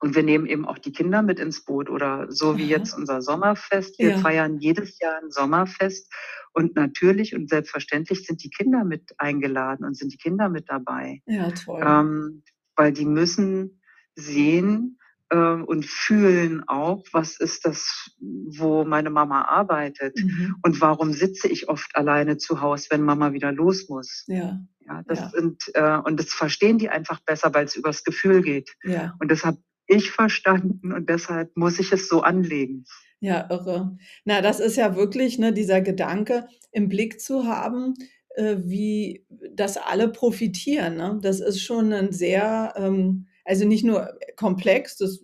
Und 0.00 0.14
wir 0.14 0.22
nehmen 0.22 0.46
eben 0.46 0.64
auch 0.66 0.78
die 0.78 0.92
Kinder 0.92 1.22
mit 1.22 1.40
ins 1.40 1.64
Boot 1.64 1.90
oder 1.90 2.26
so 2.30 2.58
wie 2.58 2.68
Aha. 2.68 2.68
jetzt 2.68 2.94
unser 2.94 3.20
Sommerfest. 3.22 4.00
Wir 4.00 4.12
Ja. 4.12 4.14
feiern 4.14 4.58
jedes 4.58 4.98
Jahr 5.00 5.20
'n 5.22 5.30
Sommerfest 5.30 6.12
und 6.52 6.76
natürlich 6.76 7.34
und 7.34 7.48
selbstverständlich 7.48 8.24
sind 8.26 8.42
die 8.44 8.50
Kinder 8.50 8.84
mit 8.84 9.12
eingeladen 9.18 9.84
und 9.86 9.96
sind 9.96 10.12
die 10.12 10.18
Kinder 10.18 10.48
mit 10.48 10.68
dabei. 10.70 11.22
Ja, 11.26 11.50
toll. 11.52 11.84
Ähm, 11.86 12.44
weil 12.76 12.92
die 12.92 13.06
müssen 13.06 13.82
sehen, 14.16 14.98
äh, 15.30 15.36
und 15.38 15.86
fühlen 15.86 16.64
auch: 16.68 17.04
„Was 17.12 17.40
ist 17.40 17.66
das, 17.66 18.10
wo 18.20 18.84
meine 18.84 19.10
Mama 19.10 19.42
arbeitet? 19.44 20.18
Mhm. 20.18 20.62
Und 20.62 20.80
warum 20.82 21.12
sitze 21.12 21.48
ich 21.48 21.68
oft 21.68 21.96
alleine 21.96 22.38
zu 22.38 22.60
Hause, 22.62 22.88
wenn 22.90 23.02
Mama 23.02 23.32
wieder 23.34 23.52
los 23.52 23.88
muss?“ 23.90 24.28
Ja, 24.28 24.60
Ja, 24.80 25.02
das 25.08 25.20
ja. 25.20 25.32
sind 25.32 25.62
äh, 25.74 25.98
und 25.98 26.18
das 26.20 26.30
verstehen 26.34 26.78
die 26.78 26.90
einfach 26.90 27.20
besser, 27.26 27.54
weil's 27.54 27.76
übers 27.76 28.04
Gefühl 28.04 28.42
geht. 28.42 28.76
Ja. 28.84 29.18
Und 29.20 29.30
das 29.32 29.44
habe 29.44 29.58
ich 29.88 30.10
verstanden 30.12 30.92
und 30.92 31.08
deshalb 31.10 31.56
muss 31.56 31.78
ich 31.80 31.92
es 31.92 32.08
so 32.08 32.22
anlegen. 32.22 32.86
Ja, 33.22 33.48
irre. 33.50 33.96
Na, 34.24 34.40
das 34.40 34.60
ist 34.60 34.76
ja 34.76 34.94
wirklich, 34.94 35.38
ne, 35.38 35.52
dieser 35.52 35.80
Gedanke 35.80 36.46
im 36.70 36.88
Blick 36.88 37.20
zu 37.20 37.46
haben, 37.46 37.94
äh, 38.36 38.56
wie 38.64 39.26
dass 39.54 39.76
alle 39.76 40.08
profitieren, 40.08 40.96
ne? 40.96 41.18
Das 41.20 41.40
ist 41.40 41.60
schon 41.62 41.88
'nen 41.88 42.12
sehr, 42.12 42.74
ähm 42.76 43.26
also, 43.44 43.64
nicht 43.66 43.82
nur 43.84 44.18
komplex, 44.36 44.98
das 44.98 45.20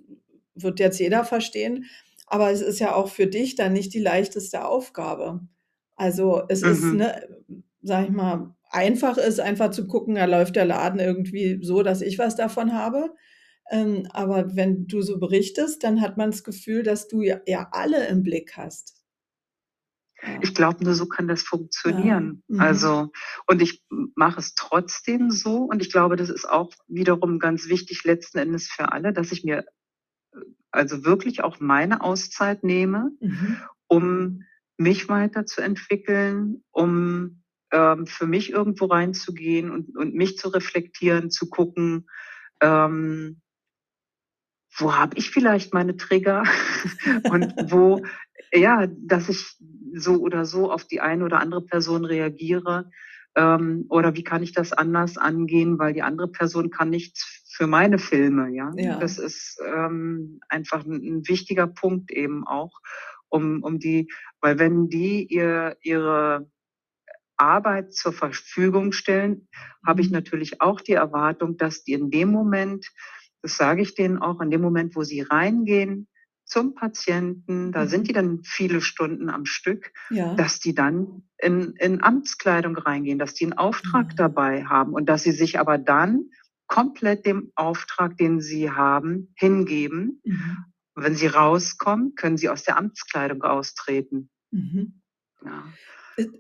wird 0.55 0.81
jetzt 0.81 0.99
jeder 0.99 1.25
verstehen, 1.25 1.85
aber 2.27 2.51
es 2.51 2.63
ist 2.63 2.79
ja 2.79 2.95
auch 2.95 3.09
für 3.09 3.27
dich 3.27 3.55
dann 3.55 3.75
nicht 3.75 3.93
die 3.93 3.99
leichteste 4.01 4.65
Aufgabe. 4.65 5.41
Also, 5.95 6.43
es 6.49 6.63
ist, 6.63 6.93
Mhm. 6.93 6.95
ne, 6.95 7.29
sage 7.83 8.07
ich 8.07 8.13
mal 8.13 8.55
einfach 8.71 9.19
ist 9.19 9.39
einfach 9.41 9.71
zu 9.71 9.87
gucken, 9.87 10.15
da 10.17 10.25
läuft 10.25 10.57
der 10.57 10.65
Laden 10.65 10.99
irgendwie 11.01 11.61
so, 11.63 11.83
dass 11.85 12.01
ich 12.03 12.19
was 12.19 12.35
davon 12.35 12.73
habe. 12.73 13.11
Ähm, 13.71 14.07
aber 14.13 14.57
wenn 14.57 14.87
du 14.87 15.03
so 15.03 15.19
berichtest, 15.19 15.85
dann 15.85 16.01
hat 16.01 16.17
man 16.19 16.31
das 16.33 16.45
Gefühl, 16.45 16.83
dass 16.83 17.09
du 17.09 17.23
ja 17.23 17.41
ja 17.47 17.69
alle 17.73 18.07
im 18.09 18.23
Blick 18.23 18.57
hast. 18.57 18.91
Ja. 20.23 20.43
Ich 20.43 20.55
glaube, 20.55 20.85
nur 20.85 20.95
so 20.95 21.07
kann 21.07 21.29
das 21.29 21.43
Ja, 21.87 22.23
funktionieren. 22.23 22.43
mhm. 22.49 22.59
Also 22.61 23.11
und 23.47 23.63
ich 23.63 23.83
mache 24.17 24.39
es 24.41 24.55
trotzdem 24.55 25.31
so 25.31 25.65
und 25.65 25.83
ich 25.83 25.91
glaube, 25.93 26.17
das 26.17 26.31
ist 26.31 26.49
auch 26.49 26.73
wiederum 26.89 27.39
ganz 27.39 27.69
wichtig 27.69 28.05
letzten 28.05 28.39
Endes 28.39 28.69
für 28.69 28.93
alle, 28.93 29.13
dass 29.13 29.33
ich 29.33 29.45
mir, 29.45 29.59
äh, 29.61 29.65
also, 30.73 31.05
wirklich 31.05 31.43
auch 31.45 31.61
meine 31.61 32.03
Auszeit 32.03 32.65
nehme, 32.65 33.13
Mhm. 33.21 33.65
um 33.89 34.43
mich 34.79 35.09
weiterzuentwickeln, 35.09 36.65
um, 36.73 37.43
ähm, 37.73 38.07
für 38.07 38.27
mich 38.27 38.53
irgendwo 38.53 38.87
reinzugehen 38.87 39.71
und 39.73 39.97
und 39.97 40.15
mich 40.15 40.39
zu 40.39 40.49
reflektieren, 40.51 41.31
zu 41.31 41.51
gucken, 41.51 42.07
ähm 42.63 43.41
wo 44.79 44.95
habe 44.97 45.17
ich 45.19 45.31
vielleicht 45.31 45.75
meine 45.75 45.97
Trigger 45.97 46.45
und 47.27 47.55
wo 47.61 48.03
ja, 48.53 48.87
dass 48.89 49.29
ich 49.29 49.57
so 49.95 50.17
oder 50.21 50.45
so 50.45 50.71
auf 50.73 50.85
die 50.87 51.01
eine 51.01 51.25
oder 51.25 51.41
andere 51.41 51.65
Person 51.65 52.05
reagiere, 52.05 52.91
ähm, 53.37 53.87
oder 53.89 54.15
wie 54.15 54.25
kann 54.25 54.43
ich 54.45 54.53
das 54.53 54.73
anders 54.73 55.19
angehen, 55.19 55.79
weil 55.79 55.93
die 55.93 56.03
andere 56.03 56.29
Person 56.29 56.71
kann 56.71 56.91
nichts 56.91 57.45
für 57.57 57.67
meine 57.67 57.99
Filme, 57.99 58.51
ja? 58.55 58.73
Ja. 58.77 58.99
Das 58.99 59.19
ist, 59.19 59.61
ähm, 59.67 60.41
einfach 60.49 60.85
'n 60.87 61.03
'n 61.03 61.29
wichtiger 61.29 61.67
Punkt 61.67 62.11
eben 62.13 62.47
auch, 62.47 62.73
um 63.29 63.63
um 63.63 63.79
die 63.81 64.09
weil 64.41 64.59
wenn 64.61 64.89
die 64.89 65.27
ihr 65.27 65.77
ihre 65.83 66.49
Arbeit 67.39 67.95
zur 67.95 68.13
Verfügung 68.13 68.93
stellen, 68.93 69.49
habe 69.87 70.03
ich 70.03 70.11
Mhm. 70.11 70.13
natürlich 70.13 70.61
auch 70.63 70.81
die 70.81 70.93
Erwartung, 70.95 71.57
dass 71.59 71.85
die 71.85 71.95
in 71.95 72.11
dem 72.11 72.31
Moment 72.31 72.87
das 73.45 73.59
sage 73.59 73.83
ich 73.83 73.95
denen 73.95 74.19
auch, 74.19 74.41
in 74.41 74.51
dem 74.51 74.63
Moment, 74.63 74.97
wo 74.97 75.05
sie 75.05 75.21
reingehen 75.23 76.09
zum 76.47 76.75
Patienten, 76.75 77.73
da 77.73 77.87
sind 77.87 78.03
Mhm. 78.03 78.09
die 78.09 78.15
dann 78.15 78.43
viele 78.45 78.81
Stunden 78.83 79.31
am 79.31 79.47
Stück, 79.47 79.93
Ja. 80.11 80.35
dass 80.37 80.61
die 80.61 80.75
dann 80.75 81.25
in 81.39 81.75
in 81.79 82.03
Amtskleidung 82.03 82.77
reingehen, 82.77 83.19
dass 83.21 83.35
die 83.35 83.45
'n 83.47 83.53
Auftrag 83.55 84.13
Ah. 84.13 84.15
dabei 84.17 84.65
haben 84.65 84.95
und 84.95 85.07
dass 85.09 85.23
sie 85.25 85.33
sich 85.33 85.59
aber 85.61 85.79
dann 85.79 86.31
komplett 86.69 87.27
dem 87.27 87.53
Auftrag, 87.57 88.17
den 88.19 88.41
sie 88.41 88.71
haben, 88.71 89.33
hingeben. 89.37 90.23
Mhm. 90.25 90.65
Wenn 90.97 91.17
sie 91.17 91.29
rauskommen, 91.29 92.15
können 92.17 92.39
sie 92.39 92.49
aus 92.51 92.65
der 92.65 92.79
Amtskleidung 92.79 93.43
austreten. 93.43 94.31
Mhm. 94.53 95.01
Ja. 95.45 95.79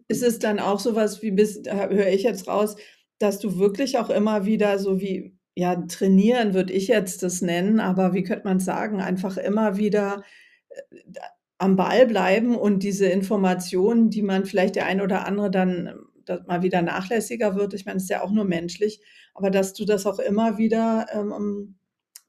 Ist 0.08 0.22
es 0.22 0.38
dann 0.38 0.60
auch 0.60 0.78
so 0.80 0.94
was 0.94 1.22
wie 1.22 1.30
bis 1.32 1.62
da 1.62 1.88
höre 1.88 2.08
ich 2.08 2.22
jetzt 2.22 2.46
raus, 2.46 2.76
dass 3.18 3.38
du 3.40 3.58
wirklich 3.58 3.98
auch 3.98 4.10
immer 4.10 4.44
wieder 4.46 4.78
so 4.78 5.00
wie 5.00 5.33
ja, 5.56 5.76
trainieren 5.88 6.54
würde 6.54 6.72
ich 6.72 6.88
jetzt 6.88 7.22
das 7.22 7.42
nennen, 7.42 7.80
aber 7.80 8.12
wie 8.14 8.24
könnte 8.24 8.44
man's 8.46 8.64
sagen, 8.64 9.00
einfach 9.00 9.36
immer 9.36 9.76
wieder, 9.76 10.22
äh, 10.70 11.20
am 11.58 11.76
Ball 11.76 12.06
bleiben 12.06 12.56
und 12.56 12.82
diese 12.82 13.06
Informationen, 13.06 14.10
die 14.10 14.22
man 14.22 14.44
vielleicht 14.46 14.76
der 14.76 14.86
ein 14.86 15.00
oder 15.00 15.26
andere 15.26 15.50
dann 15.50 15.94
da 16.26 16.42
mal 16.48 16.62
wieder 16.62 16.82
nachlässiger 16.82 17.54
wird. 17.56 17.74
Ich 17.74 17.86
meine, 17.86 17.98
ist 17.98 18.10
ja 18.10 18.22
auch 18.22 18.32
nur 18.32 18.44
menschlich, 18.44 19.00
aber 19.34 19.50
dass 19.50 19.74
du 19.74 19.84
das 19.84 20.06
auch 20.06 20.18
immer 20.18 20.58
wieder, 20.58 21.06
ähm, 21.12 21.76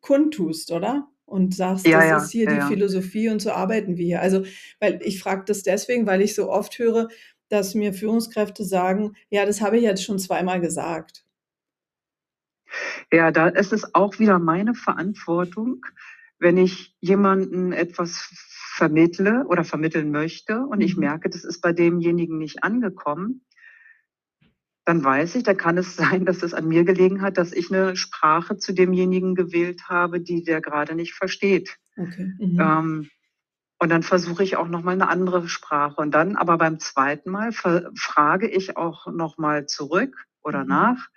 kundtust, 0.01 0.71
oder? 0.71 1.07
Und 1.25 1.55
sagst: 1.55 1.91
Ja, 1.91 1.91
„Das 1.91 2.11
ja, 2.11 2.17
ist 2.17 2.31
hier 2.31 2.47
ja, 2.47 2.51
die. 2.51 2.61
Philosophie 2.61 3.29
und 3.29 3.41
so 3.41 3.51
arbeiten 3.51 3.97
wir 3.97 4.05
hier.“ 4.05 4.21
Also, 4.21 4.43
weil 4.79 4.99
ich 5.03 5.19
frage 5.19 5.43
das 5.47 5.63
deswegen, 5.63 6.05
weil 6.07 6.21
ich 6.21 6.35
so 6.35 6.51
oft 6.51 6.77
höre, 6.79 7.09
dass 7.49 7.75
mir 7.75 7.93
Führungskräfte 7.93 8.63
sagen: 8.65 9.13
„Ja, 9.31 9.45
das 9.45 9.61
habe 9.61 9.77
ich 9.77 9.83
jetzt 9.83 10.03
schon 10.03 10.19
zweimal 10.19 10.61
gesagt.“ 10.61 11.24
Ja, 13.11 13.31
da 13.31 13.47
ist 13.47 13.73
es 13.73 13.93
auch 13.95 14.19
wieder 14.19 14.39
meine 14.39 14.73
Verantwortung, 14.73 15.85
wenn 16.39 16.57
ich 16.57 16.95
jemanden 17.01 17.71
etwas 17.71 18.29
vermittle 18.75 19.45
oder 19.47 19.63
vermitteln 19.63 20.11
möchte 20.11 20.61
und 20.61 20.81
ich 20.81 20.97
Mhm. 20.97 20.97
merke, 20.97 21.29
das 21.29 21.43
ist 21.45 21.61
bei 21.61 21.71
demjenigen 21.73 22.37
nicht 22.37 22.63
angekommen 22.63 23.41
dann 24.87 25.03
weiß 25.03 25.35
ich, 25.35 25.43
da 25.43 25.53
kann 25.55 25.77
es 25.77 25.95
sein, 26.19 26.25
dass 26.25 26.43
es 26.43 26.53
an 26.53 26.67
mir 26.67 26.83
gelegen 26.85 27.21
hat, 27.21 27.37
dass 27.37 27.51
ich 27.51 27.69
'ne 27.71 27.95
Sprache 27.95 28.57
zu 28.57 28.73
demjenigen 28.73 29.35
gewählt 29.35 29.89
habe, 29.89 30.21
die 30.21 30.43
der 30.43 30.61
grade 30.61 30.95
nicht 30.95 31.13
versteht. 31.13 31.77
Okay. 31.97 32.31
Mhm. 32.39 32.79
Ähm, 32.79 33.09
und 33.79 33.89
dann 33.91 34.03
versuche 34.03 34.43
ich 34.43 34.57
auch 34.57 34.67
noch 34.69 34.83
mal 34.83 34.97
'ne 34.97 35.07
andere 35.09 35.47
Sprache. 35.49 36.01
Und 36.01 36.11
dann 36.13 36.35
aber 36.37 36.57
beim 36.57 36.79
2. 36.79 37.31
Mal 37.31 37.51
frage 37.53 38.49
ich 38.49 38.77
auch 38.77 39.07
noch 39.07 39.37
mal 39.39 39.67
zurück 39.67 40.15
oder 40.43 40.63
Mhm. 40.63 40.65
nach: 40.65 41.07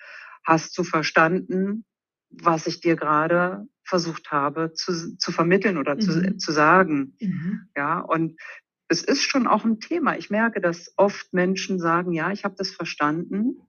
„Hast 0.44 0.76
du 0.78 0.84
verstanden, 0.84 1.84
was 2.30 2.66
ich 2.66 2.80
dir 2.80 2.96
grade 2.96 3.66
versucht 3.84 4.30
habe 4.32 4.72
zu 4.74 5.16
zu 5.18 5.32
vermitteln 5.32 5.78
oder 5.78 5.98
zu 6.00 6.12
Mhm. 6.12 6.38
zu 6.38 6.52
sagen?“ 6.52 7.16
Mhm. 7.20 7.68
Ja, 7.76 8.00
und 8.00 8.40
es 8.88 9.02
ist 9.04 9.22
schon 9.24 9.46
auch 9.46 9.64
'n 9.64 9.80
Thema. 9.80 10.16
Ich 10.18 10.30
merke, 10.30 10.60
dass 10.60 10.92
oft 10.96 11.32
Menschen 11.34 11.78
sagen: 11.80 12.12
„Ja, 12.12 12.32
ich 12.32 12.44
habe 12.44 12.56
das 12.58 12.70
verstanden“, 12.70 13.68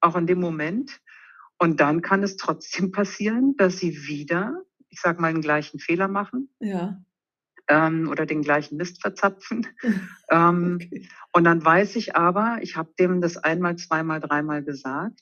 auch 0.00 0.16
in 0.16 0.26
dem 0.28 0.40
Moment. 0.40 1.00
Und 1.58 1.80
dann 1.80 2.02
kann 2.02 2.22
es 2.24 2.36
trotzdem 2.38 2.92
passieren, 2.92 3.56
dass 3.58 3.78
sie 3.78 4.06
wieder, 4.08 4.62
ich 4.90 5.00
sage 5.00 5.20
mal, 5.22 5.30
'n 5.34 5.42
gleichen 5.42 5.80
Fehler 5.80 6.08
machen 6.08 6.50
Ja. 6.60 7.00
ähm, 7.68 8.08
oder 8.10 8.26
den 8.26 8.42
gleichen 8.42 8.76
Mist 8.76 9.00
verzapfen. 9.02 9.66
Ähm, 10.30 10.92
Okay. 10.92 11.08
und 11.32 11.44
dann 11.44 11.64
weiß 11.64 11.96
ich 11.96 12.14
aber, 12.16 12.58
ich 12.62 12.76
habe 12.76 12.92
dem 12.98 13.20
das 13.22 13.38
einmal, 13.38 13.76
zweimal, 13.76 14.20
dreimal 14.20 14.62
gesagt 14.62 15.20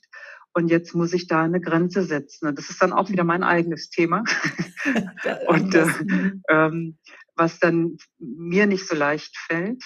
und 0.53 0.69
jetzt 0.69 0.95
muss 0.95 1.13
ich 1.13 1.27
da 1.27 1.47
'ne 1.47 1.61
Grenze 1.61 2.03
setzen. 2.03 2.47
Und 2.47 2.57
das 2.59 2.69
ist 2.69 2.81
dann 2.81 2.93
auch 2.93 3.09
wieder 3.11 3.23
mein 3.25 3.43
eigenes 3.43 3.89
Thema. 3.89 4.23
Und, 5.45 5.75
äh. 5.75 5.87
Mhm. 6.09 6.43
ähm, 6.49 6.97
was 7.35 7.59
dann 7.59 7.97
mir 8.19 8.67
nicht 8.67 8.87
so 8.87 8.95
leicht 8.95 9.37
fällt, 9.37 9.83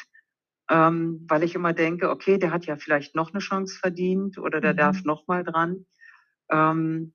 ähm, 0.72 1.26
weil 1.30 1.44
ich 1.44 1.56
immer 1.56 1.74
denke: 1.74 2.10
„Okay, 2.12 2.38
der 2.40 2.52
hat 2.52 2.66
ja 2.68 2.78
vielleicht 2.78 3.16
noch 3.16 3.34
'ne 3.34 3.40
Chance 3.42 3.78
verdient 3.80 4.38
oder 4.40 4.62
der 4.62 4.74
darf 4.76 5.00
Mhm. 5.00 5.06
noch 5.06 5.28
mal 5.28 5.44
dran.“ 5.44 5.86
Ähm, 6.52 7.14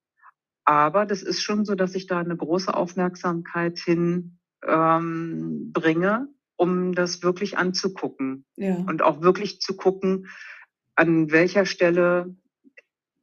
aber 0.66 1.06
das 1.06 1.22
ist 1.24 1.42
schon 1.42 1.64
so, 1.66 1.74
dass 1.76 1.94
ich 1.96 2.06
da 2.08 2.22
'ne 2.24 2.36
große 2.36 2.74
Aufmerksamkeit 2.74 3.78
hin, 3.80 4.38
ähm, 4.66 5.72
bringe, 5.72 6.28
um 6.56 6.94
das 6.94 7.22
wirklich 7.24 7.58
anzugucken 7.58 8.46
Ja. 8.58 8.86
und 8.86 9.02
auch 9.02 9.22
wirklich 9.22 9.60
zu 9.60 9.76
gucken, 9.76 10.28
an 10.96 11.30
welcher 11.32 11.66
Stelle 11.66 12.36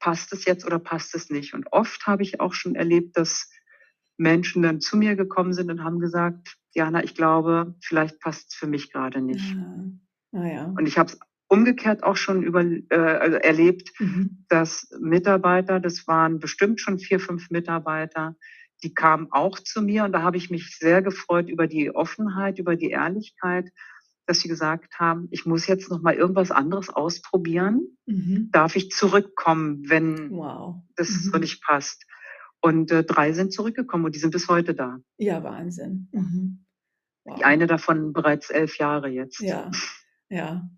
passt 0.03 0.33
es 0.33 0.43
jetzt 0.45 0.65
oder 0.65 0.79
passt 0.79 1.15
es 1.15 1.29
nicht. 1.29 1.53
Und 1.53 1.71
oft 1.71 2.05
habe 2.07 2.23
ich 2.23 2.41
auch 2.41 2.53
schon 2.53 2.75
erlebt, 2.75 3.15
dass 3.17 3.49
Menschen 4.17 4.61
dann 4.63 4.81
zu 4.81 4.97
mir 4.97 5.15
gekommen 5.15 5.53
sind 5.53 5.71
und 5.71 5.83
haben 5.85 5.99
gesagt: 5.99 6.57
„Diana, 6.75 7.03
ich 7.05 7.15
glaube, 7.15 7.75
vielleicht 7.81 8.19
passt's 8.19 8.53
für 8.55 8.67
mich 8.67 8.91
grade 8.91 9.21
nicht.“ 9.21 9.57
Ah. 9.57 9.85
Ah 10.33 10.47
ja. 10.47 10.65
Und 10.77 10.87
ich 10.87 10.97
habe 10.97 11.09
es 11.11 11.19
umgekehrt 11.47 12.03
auch 12.03 12.17
schon 12.17 12.43
über 12.43 12.63
äh, 12.63 12.95
also 12.95 13.37
erlebt, 13.37 13.91
Mhm. 13.99 14.45
dass 14.49 14.89
Mitarbeiter 14.99 15.79
das 15.79 16.07
waren 16.07 16.39
bestimmt 16.39 16.79
schon 16.81 16.99
4, 16.99 17.19
5 17.19 17.49
Mitarbeiter, 17.49 18.35
die 18.83 18.93
kamen 18.93 19.27
auch 19.31 19.59
zu 19.59 19.81
mir 19.81 20.03
und 20.03 20.11
da 20.11 20.21
habe 20.21 20.37
ich 20.37 20.49
mich 20.49 20.77
sehr 20.77 21.01
gefreut 21.01 21.49
über 21.49 21.67
die 21.67 21.93
Offenheit, 21.95 22.59
über 22.59 22.75
die 22.75 22.89
Ehrlichkeit, 22.91 23.69
dass 24.27 24.39
sie 24.41 24.47
gesagt 24.49 24.99
haben: 24.99 25.27
„Ich 25.31 25.45
muss 25.45 25.67
jetzt 25.67 25.89
noch 25.89 26.01
mal 26.01 26.15
irgendwas 26.15 26.51
anderes 26.51 26.89
ausprobieren. 26.89 27.97
Mhm. 28.07 28.49
Darf 28.51 28.75
ich 28.75 28.89
zurückkommen, 28.91 29.83
wenn 29.89 30.29
Wow. 30.31 30.83
das 30.95 31.09
so 31.09 31.37
Mhm. 31.37 31.41
nicht 31.41 31.63
passt?“ 31.63 32.05
Und, 32.61 32.91
äh, 32.91 33.03
3 33.03 33.33
sind 33.33 33.53
zurückgekommen 33.53 34.05
und 34.05 34.15
die 34.15 34.19
sind 34.19 34.31
bis 34.31 34.47
heute 34.49 34.73
da. 34.75 34.97
Ja, 35.19 35.43
Wahnsinn. 35.43 36.07
Mhm. 36.11 36.65
Die 37.29 37.31
Wow. 37.31 37.43
eine 37.45 37.67
davon 37.67 38.13
bereits 38.13 38.49
11 38.49 38.77
Jahre 38.79 39.07
jetzt. 39.09 39.39
Ja, 39.47 39.71
ja. 40.29 40.69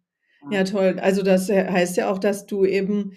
Ja. 0.51 0.63
Toll. 0.63 0.99
Also, 1.01 1.23
das 1.23 1.47
he 1.47 1.53
heißt 1.55 1.97
ja 1.97 2.09
auch, 2.11 2.19
dass 2.19 2.45
du 2.45 2.65
eben 2.65 3.13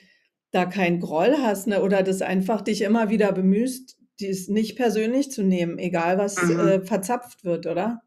da 0.52 0.64
keinen 0.66 1.00
Groll 1.00 1.36
hast, 1.42 1.66
ne, 1.68 1.82
oder 1.82 2.02
das 2.02 2.22
einfach 2.22 2.62
dich 2.62 2.82
immer 2.82 3.10
wieder 3.10 3.32
bemühst, 3.32 3.98
dies 4.20 4.48
nicht 4.48 4.76
persönlich 4.76 5.30
zu 5.30 5.42
nehmen, 5.44 5.78
egal 5.78 6.18
was, 6.18 6.36
Mhm. 6.42 6.58
äh, 6.60 6.80
verzapft 6.82 7.44
wird, 7.44 7.66
oder? 7.66 8.02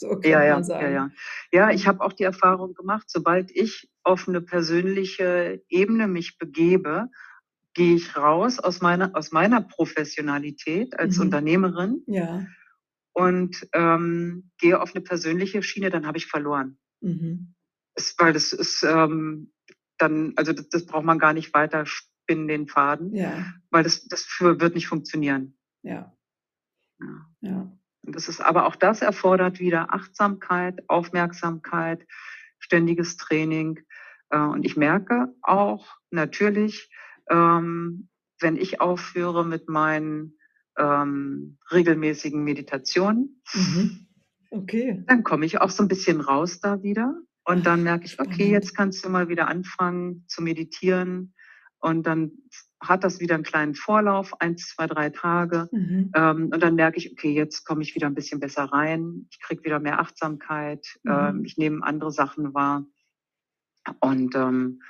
So 0.22 0.22
Ja, 0.24 0.42
man 0.46 0.62
ja, 0.62 0.64
ja, 0.78 0.88
sagen. 0.88 0.90
ja. 0.90 1.10
Ja, 1.52 1.70
ich 1.70 1.86
Mhm. 1.86 1.88
habe 1.88 2.00
auch 2.02 2.12
die 2.12 2.24
Erfahrung 2.24 2.74
gemacht, 2.74 3.06
sobald 3.08 3.50
ich 3.52 3.88
auf 4.04 4.26
'ne 4.28 4.40
persönliche 4.40 5.62
Ebene 5.68 6.08
mich 6.08 6.38
begebe, 6.38 7.08
gehe 7.74 7.96
ich 7.96 8.16
raus 8.16 8.58
aus 8.60 8.80
meiner 8.82 9.16
aus 9.16 9.32
meiner 9.32 9.62
Professionalität 9.62 10.98
als 10.98 11.18
Mhm. 11.18 11.20
Unternehmerin 11.20 12.06
Ja. 12.06 12.48
und, 13.16 13.66
ähm, 13.72 14.50
gehe 14.58 14.80
auf 14.80 14.94
'ne 14.94 15.00
persönliche 15.00 15.62
Schiene, 15.62 15.90
dann 15.90 16.06
habe 16.06 16.18
ich 16.18 16.26
verloren. 16.26 16.78
Mhm. 17.02 17.54
Es 17.96 18.14
weil 18.18 18.32
das 18.32 18.52
ist, 18.52 18.82
ähm, 18.82 19.52
dann 19.98 20.32
also, 20.36 20.52
d 20.52 20.62
das 20.70 20.86
braucht 20.86 21.04
man 21.04 21.18
gar 21.18 21.32
nicht 21.32 21.52
weiter 21.54 21.84
spinnen, 21.86 22.48
den 22.48 22.68
Faden, 22.68 23.18
Ja. 23.18 23.48
weil 23.70 23.82
das 23.82 24.06
das 24.08 24.24
für 24.24 24.60
wird 24.60 24.74
nicht 24.74 24.86
funktionieren. 24.88 25.54
Ja. 25.84 26.12
Ja. 27.00 27.28
Ja. 27.42 27.78
Und 28.08 28.16
das 28.16 28.26
ist 28.26 28.40
aber 28.40 28.64
auch 28.66 28.74
das 28.74 29.02
erfordert 29.02 29.60
wieder 29.60 29.92
Achtsamkeit, 29.92 30.82
Aufmerksamkeit, 30.88 32.06
ständiges 32.58 33.18
Training. 33.18 33.80
Äh, 34.30 34.38
und 34.38 34.64
ich 34.64 34.78
merke 34.78 35.34
auch 35.42 35.94
natürlich, 36.10 36.90
ähm, 37.28 38.08
wenn 38.40 38.56
ich 38.56 38.80
aufhöre 38.80 39.44
mit 39.44 39.68
meinen, 39.68 40.38
ähm, 40.78 41.58
regelmäßigen 41.70 42.42
Meditationen 42.42 43.42
Mhm. 43.54 44.06
Okay. 44.50 45.04
dann 45.06 45.22
komme 45.22 45.44
ich 45.44 45.60
auch 45.60 45.68
so 45.70 45.82
'n 45.82 45.88
bisschen 45.88 46.22
raus 46.22 46.60
da 46.60 46.82
wieder 46.82 47.14
und 47.44 47.66
dann 47.66 47.82
merke 47.82 48.06
ich: 48.06 48.18
„Okay, 48.20 48.50
jetzt 48.50 48.74
kannst 48.74 49.04
du 49.04 49.10
mal 49.10 49.28
wieder 49.28 49.48
anfangen 49.48 50.24
zu 50.28 50.42
meditieren.“ 50.42 51.34
Und 51.80 52.06
dann 52.06 52.32
hat 52.80 53.04
das 53.04 53.20
wieder 53.20 53.34
'n 53.36 53.42
kleinen 53.44 53.74
Vorlauf, 53.74 54.40
1, 54.40 54.56
2, 54.68 54.86
3 54.86 55.10
Tage. 55.10 55.68
Mhm. 55.72 56.12
Ähm, 56.14 56.50
und 56.52 56.62
dann 56.62 56.74
merke 56.76 56.98
ich: 56.98 57.12
„Okay, 57.12 57.32
jetzt 57.32 57.64
komme 57.66 57.82
ich 57.82 57.94
wieder 57.94 58.06
'n 58.08 58.14
bisschen 58.14 58.40
besser 58.40 58.64
rein. 58.66 59.26
Ich 59.30 59.40
kriege 59.40 59.64
wieder 59.64 59.80
mehr 59.80 60.00
Achtsamkeit. 60.00 60.86
Ähm, 61.08 61.38
Mhm. 61.38 61.44
ich 61.44 61.56
nehme 61.58 61.84
andere 61.84 62.12
Sachen 62.12 62.54
wahr“ 62.54 62.84
und, 64.00 64.34
ähm, 64.34 64.80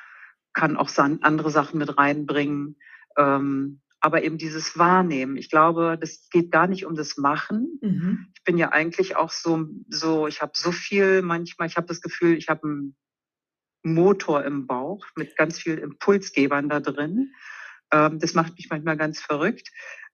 kann 0.55 0.77
auch 0.77 0.91
andere 1.23 1.51
Sachen 1.51 1.79
mit 1.79 1.99
reinbringen. 1.99 2.77
Ähm, 3.17 3.81
aber 4.01 4.23
eben 4.25 4.39
dieses 4.39 4.79
Wahrnehmen. 4.79 5.37
Ich 5.37 5.51
glaube, 5.51 5.99
das 6.01 6.29
geht 6.31 6.51
gar 6.53 6.67
nicht 6.69 6.87
um 6.87 6.95
das 6.97 7.17
Machen. 7.19 7.81
Mhm. 7.83 8.29
Ich 8.37 8.45
bin 8.45 8.59
ja 8.59 8.71
eigentlich 8.71 9.17
auch 9.17 9.31
so 9.31 9.67
so 9.89 10.27
ich 10.29 10.43
habe 10.43 10.53
so 10.57 10.73
viel 10.73 11.23
manchmal 11.23 11.69
ich 11.69 11.77
habe 11.77 11.87
das 11.89 12.01
Gefühl, 12.03 12.37
ich 12.37 12.49
habe 12.49 12.67
'n 12.69 12.97
Motor 13.85 14.45
im 14.45 14.67
Bauch 14.69 15.07
mit 15.17 15.37
ganz 15.37 15.59
viel 15.61 15.79
Impulsgebern 15.79 16.69
da 16.71 16.81
drin. 16.81 17.33
Ähm, 17.93 18.19
das 18.19 18.35
macht 18.35 18.55
mich 18.57 18.69
manchmal 18.71 18.97
ganz 18.97 19.21
verrückt. 19.21 19.69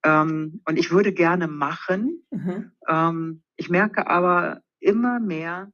Ähm, 0.04 0.60
und 0.66 0.78
ich 0.78 0.90
würde 0.90 1.12
gerne 1.12 1.48
machen. 1.48 2.24
Mhm. 2.30 2.72
Ähm, 2.88 3.42
ich 3.56 3.70
merke 3.70 4.06
aber 4.08 4.62
immer 4.80 5.20
mehr 5.20 5.70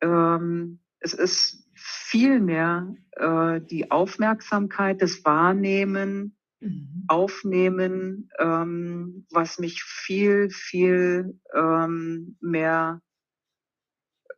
ähm, 0.00 0.80
es 1.00 1.14
ist 1.14 1.64
viel 1.74 2.40
mehr 2.40 2.94
äh, 3.12 3.60
die 3.60 3.90
Aufmerksamkeit, 3.90 5.02
das 5.02 5.24
Wahrnehmen, 5.24 6.36
Mhm. 6.62 7.04
Aufnehmen, 7.08 8.28
ähm, 8.38 9.26
was 9.30 9.58
mich 9.58 9.82
viel, 9.82 10.50
viel 10.50 11.40
ähm, 11.54 12.36
mehr, 12.42 13.00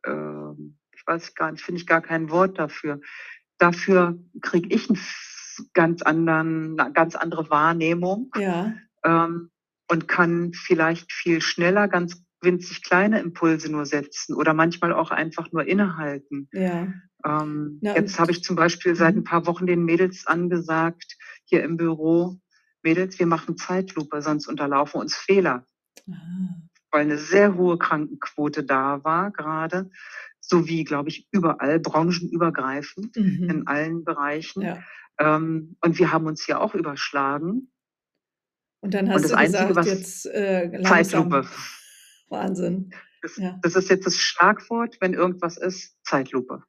ähm, 0.06 0.78
ich 0.94 1.06
weiß 1.06 1.34
gar 1.34 1.52
nicht, 1.52 1.64
finde 1.64 1.80
ich 1.80 1.86
gar 1.86 2.00
kein 2.00 2.30
Wort 2.30 2.58
dafür. 2.58 3.00
Dafür 3.58 4.18
kriege 4.42 4.74
ich 4.74 4.88
'n 4.90 4.96
f 4.96 5.31
ganz 5.74 6.02
anderen 6.02 6.74
'ne 6.76 6.92
ganz 6.94 7.16
andere 7.16 7.50
Wahrnehmung, 7.50 8.32
Ja. 8.34 8.82
ähm, 9.04 9.50
und 9.90 10.08
kann 10.08 10.52
vielleicht 10.54 11.12
viel 11.12 11.40
schneller 11.42 11.88
ganz 11.88 12.24
winzig 12.42 12.82
kleine 12.84 13.20
Impulse 13.20 13.70
nur 13.72 13.86
setzen 13.86 14.34
oder 14.36 14.54
manchmal 14.54 14.92
auch 14.94 15.10
einfach 15.12 15.52
nur 15.52 15.66
innehalten. 15.66 16.50
Ja. 16.52 16.92
Ähm, 17.26 17.82
Na 17.82 17.94
jetzt 17.96 18.18
habe 18.20 18.32
ich 18.32 18.42
zum 18.44 18.56
Beispiel 18.56 18.96
seit 18.96 19.16
mhm. 19.16 19.24
paar 19.24 19.46
Wochen 19.46 19.66
den 19.66 19.84
Mädels 19.84 20.26
angesagt 20.28 21.16
hier 21.46 21.62
im 21.64 21.76
Büro: 21.78 22.38
„Mädels, 22.84 23.18
wir 23.20 23.26
machen 23.26 23.56
Zeitlupe, 23.58 24.22
sonst 24.22 24.48
unterlaufen 24.48 25.00
uns 25.02 25.16
Fehler.“ 25.16 25.66
Ah. 26.10 26.62
Weil 26.94 27.06
'ne 27.06 27.16
sehr 27.16 27.54
hohe 27.56 27.78
Krankenquote 27.78 28.64
da 28.64 29.02
war 29.02 29.30
grade, 29.30 29.90
so 30.40 30.68
wie, 30.68 30.84
glaube 30.84 31.08
ich, 31.08 31.26
überall 31.32 31.80
branchenübergreifend 31.80 33.16
in 33.48 33.66
Mhm. 33.66 33.66
allen 33.66 34.04
Bereichen. 34.04 34.68
Ja. 34.68 34.84
Ähm, 35.22 35.76
und 35.82 35.98
wir 36.00 36.12
haben 36.12 36.26
uns 36.26 36.44
hier 36.44 36.60
auch 36.60 36.74
überschlagen. 36.74 37.70
Und 38.82 38.94
dann 38.94 39.08
Und 39.14 39.22
hast 39.22 39.24
das 39.24 39.32
du 39.32 39.36
Einzige, 39.36 39.74
gesagt: 39.74 39.84
„Jetzt, 39.84 40.26
äh, 40.26 40.66
Zeitlupe. 40.82 41.44
langsam.“ 41.46 41.50
Wahnsinn. 42.28 42.94
Das 43.22 43.32
Ja. 43.36 43.62
das 43.62 43.76
ist 43.76 43.88
jetzt 43.90 44.06
das 44.06 44.16
Schlagwort, 44.18 44.96
wenn 45.00 45.14
irgendwas 45.14 45.56
ist, 45.56 45.96
Zeitlupe. 46.04 46.64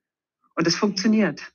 Und 0.56 0.68
es 0.68 0.76
funktioniert. 0.76 1.54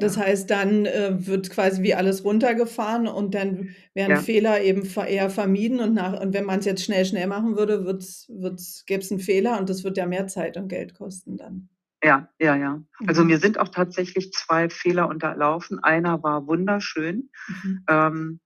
Das 0.00 0.16
Ja. 0.16 0.18
heißt, 0.18 0.48
dann, 0.50 0.86
äh, 0.86 1.26
wird 1.26 1.50
quasi 1.50 1.82
wie 1.82 1.94
alles 1.94 2.22
runtergefahren 2.24 3.08
und 3.08 3.34
dann 3.34 3.70
werden 3.94 4.16
Ja. 4.16 4.16
Fehler 4.16 4.60
eben 4.62 4.84
eher 5.08 5.30
vermieden 5.30 5.80
und 5.80 5.94
nach 5.94 6.20
und 6.20 6.34
wenn 6.34 6.44
man's 6.44 6.66
jetzt 6.66 6.84
schnell, 6.84 7.04
schnell 7.04 7.26
machen 7.26 7.56
würde, 7.56 7.84
wird's 7.84 8.26
wird's 8.28 8.84
gäb's 8.86 9.10
'n 9.10 9.18
Fehler 9.18 9.58
und 9.58 9.68
das 9.68 9.82
wird 9.84 9.96
ja 9.96 10.06
mehr 10.06 10.26
Zeit 10.28 10.56
und 10.56 10.68
Geld 10.68 10.94
kosten 10.94 11.36
dann. 11.36 11.68
Ja, 12.02 12.28
ja, 12.38 12.54
ja. 12.56 12.80
Also, 13.06 13.22
Mhm. 13.22 13.28
mir 13.28 13.38
sind 13.38 13.58
auch 13.58 13.68
tatsächlich 13.68 14.32
2 14.32 14.68
Fehler 14.70 15.08
unterlaufen. 15.08 15.82
Einer 15.82 16.22
war 16.22 16.46
wunderschön. 16.46 17.30
Mhm. 17.48 17.84
Ähm, 17.88 18.40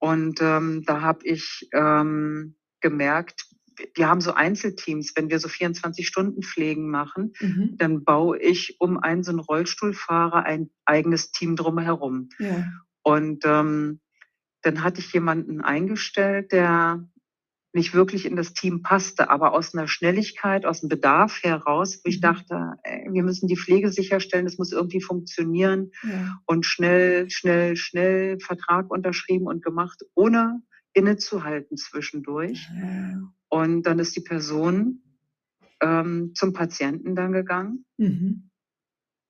und, 0.00 0.40
ähm, 0.42 0.84
da 0.86 1.00
habe 1.02 1.26
ich, 1.26 1.68
ähm, 1.74 2.56
gemerkt, 2.80 3.46
wir 3.96 4.08
haben 4.08 4.20
so 4.20 4.34
Einzelteams, 4.34 5.12
wenn 5.16 5.30
wir 5.30 5.40
so 5.40 5.48
24-Stunden-Pflegen 5.48 6.90
machen, 6.90 7.32
Mhm. 7.40 7.76
dann 7.78 8.04
baue 8.04 8.38
ich 8.38 8.76
um 8.80 8.98
einen 8.98 9.24
so 9.24 9.32
'n 9.32 9.40
Rollstuhlfahrer 9.40 10.44
ein 10.44 10.70
eigenes 10.86 11.32
Team 11.32 11.56
drumherum. 11.56 12.28
Ja. 12.38 12.72
Und, 13.02 13.44
ähm, 13.46 14.00
dann 14.62 14.84
hatte 14.84 15.00
ich 15.00 15.12
jemanden 15.14 15.60
eingestellt, 15.62 16.52
der 16.52 17.08
nicht 17.74 17.94
wirklich 17.94 18.26
in 18.26 18.36
das 18.36 18.54
Team 18.54 18.82
passte, 18.82 19.30
aber 19.30 19.52
aus 19.54 19.74
'ner 19.74 19.88
Schnelligkeit, 19.88 20.66
aus'm 20.66 20.88
Bedarf 20.88 21.42
heraus, 21.42 22.00
wo 22.04 22.08
ich 22.08 22.18
Mhm. 22.18 22.22
dachte: 22.22 22.74
„Ey, 22.84 23.08
wir 23.12 23.22
müssen 23.24 23.48
die 23.48 23.56
Pflege 23.56 23.90
sicherstellen, 23.92 24.44
das 24.46 24.58
muss 24.58 24.72
irgendwie 24.72 25.00
funktionieren.“ 25.02 25.92
Ja. 26.02 26.42
Und 26.46 26.66
schnell, 26.66 27.30
schnell, 27.30 27.76
schnell 27.76 28.38
Vertrag 28.40 28.90
unterschrieben 28.90 29.46
und 29.46 29.62
gemacht, 29.64 30.02
ohne 30.14 30.62
innezuhalten 30.94 31.76
zwischendurch. 31.78 32.74
Ah. 32.82 33.32
Und 33.50 33.84
dann 33.84 33.98
ist 34.00 34.16
die 34.16 34.20
Person, 34.22 35.02
ähm, 35.82 36.32
zum 36.36 36.52
Patienten 36.54 37.16
dann 37.16 37.32
gegangen 37.32 37.84
Mhm. 37.98 38.42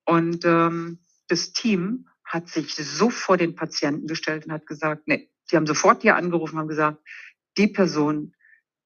und, 0.07 0.43
ähm, 0.45 0.99
das 1.27 1.53
Team 1.53 2.07
hat 2.25 2.49
sich 2.49 2.75
so 2.75 3.09
vor 3.09 3.37
den 3.37 3.55
Patienten 3.55 4.07
gestellt 4.07 4.45
und 4.45 4.51
hat 4.51 4.65
gesagt: 4.67 5.07
„Ne.“ 5.07 5.27
Die 5.51 5.55
haben 5.55 5.65
sofort 5.67 6.01
hier 6.01 6.15
angerufen 6.15 6.55
und 6.55 6.61
haben 6.61 6.67
gesagt: 6.67 6.99
„Die 7.57 7.67
Person, 7.67 8.33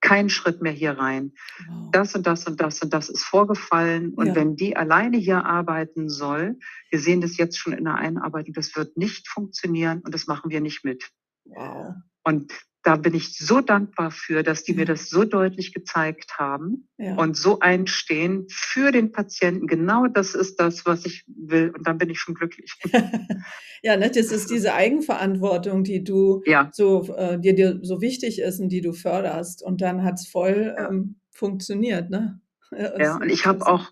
keinen 0.02 0.30
Schritt 0.30 0.62
mehr 0.62 0.72
hier 0.72 0.92
rein. 0.98 1.34
Wow. 1.68 1.90
Das 1.92 2.16
und 2.16 2.28
das 2.28 2.46
und 2.48 2.62
das 2.62 2.82
und 2.82 2.94
das 2.94 3.10
ist 3.10 3.24
vorgefallen 3.24 4.14
und 4.14 4.28
Ja. 4.28 4.36
wenn 4.36 4.56
die 4.56 4.78
alleine 4.78 5.18
hier 5.18 5.44
arbeiten 5.46 6.10
soll 6.10 6.58
wir 6.92 7.00
sehen 7.00 7.22
das 7.22 7.38
jetzt 7.38 7.58
schon 7.58 7.74
in 7.74 7.84
der 7.86 7.96
Einarbeitung, 7.96 8.54
das 8.54 8.76
wird 8.76 8.96
nicht 8.98 9.28
funktionieren 9.28 10.02
und 10.06 10.14
das 10.14 10.28
machen 10.28 10.52
wir 10.52 10.62
nicht 10.62 10.86
mit.“ 10.86 11.10
Wow. 11.46 11.96
Und 12.24 12.54
da 12.88 12.96
bin 12.96 13.14
ich 13.14 13.38
so 13.38 13.60
dankbar 13.60 14.12
für, 14.12 14.44
dass 14.44 14.64
die 14.64 14.74
mir 14.74 14.86
das 14.86 15.10
so 15.10 15.26
deutlich 15.26 15.74
gezeigt 15.74 16.38
haben 16.38 16.88
Ja. 16.98 17.16
und 17.16 17.36
so 17.36 17.60
einstehen 17.60 18.46
für 18.50 18.94
den 18.94 19.12
Patienten. 19.12 19.68
Genau 19.68 20.08
das 20.08 20.36
ist 20.36 20.56
das, 20.62 20.86
was 20.86 21.06
ich 21.06 21.26
will 21.28 21.74
und 21.76 21.86
dann 21.86 21.98
bin 21.98 22.10
ich 22.10 22.20
schon 22.20 22.34
glücklich. 22.36 22.74
Ja, 23.84 23.96
ne, 23.96 24.10
das 24.10 24.32
ist 24.32 24.50
diese 24.50 24.74
Eigenverantwortung, 24.74 25.84
die 25.84 26.04
du 26.04 26.42
Ja. 26.46 26.70
so 26.74 27.14
äh, 27.16 27.38
die 27.40 27.54
dir 27.54 27.80
so 27.84 28.02
wichtig 28.02 28.40
ist 28.40 28.60
und 28.60 28.70
die 28.70 28.82
du 28.82 28.92
förderst. 28.94 29.62
Und 29.62 29.82
dann 29.82 30.04
hat's 30.04 30.28
voll, 30.28 30.74
Ja. 30.76 30.90
ähm, 30.90 31.20
funktioniert, 31.32 32.10
ne? 32.10 32.42
Ja, 32.72 33.18
und 33.18 33.30
ich 33.30 33.46
habe 33.46 33.68
auch 33.68 33.92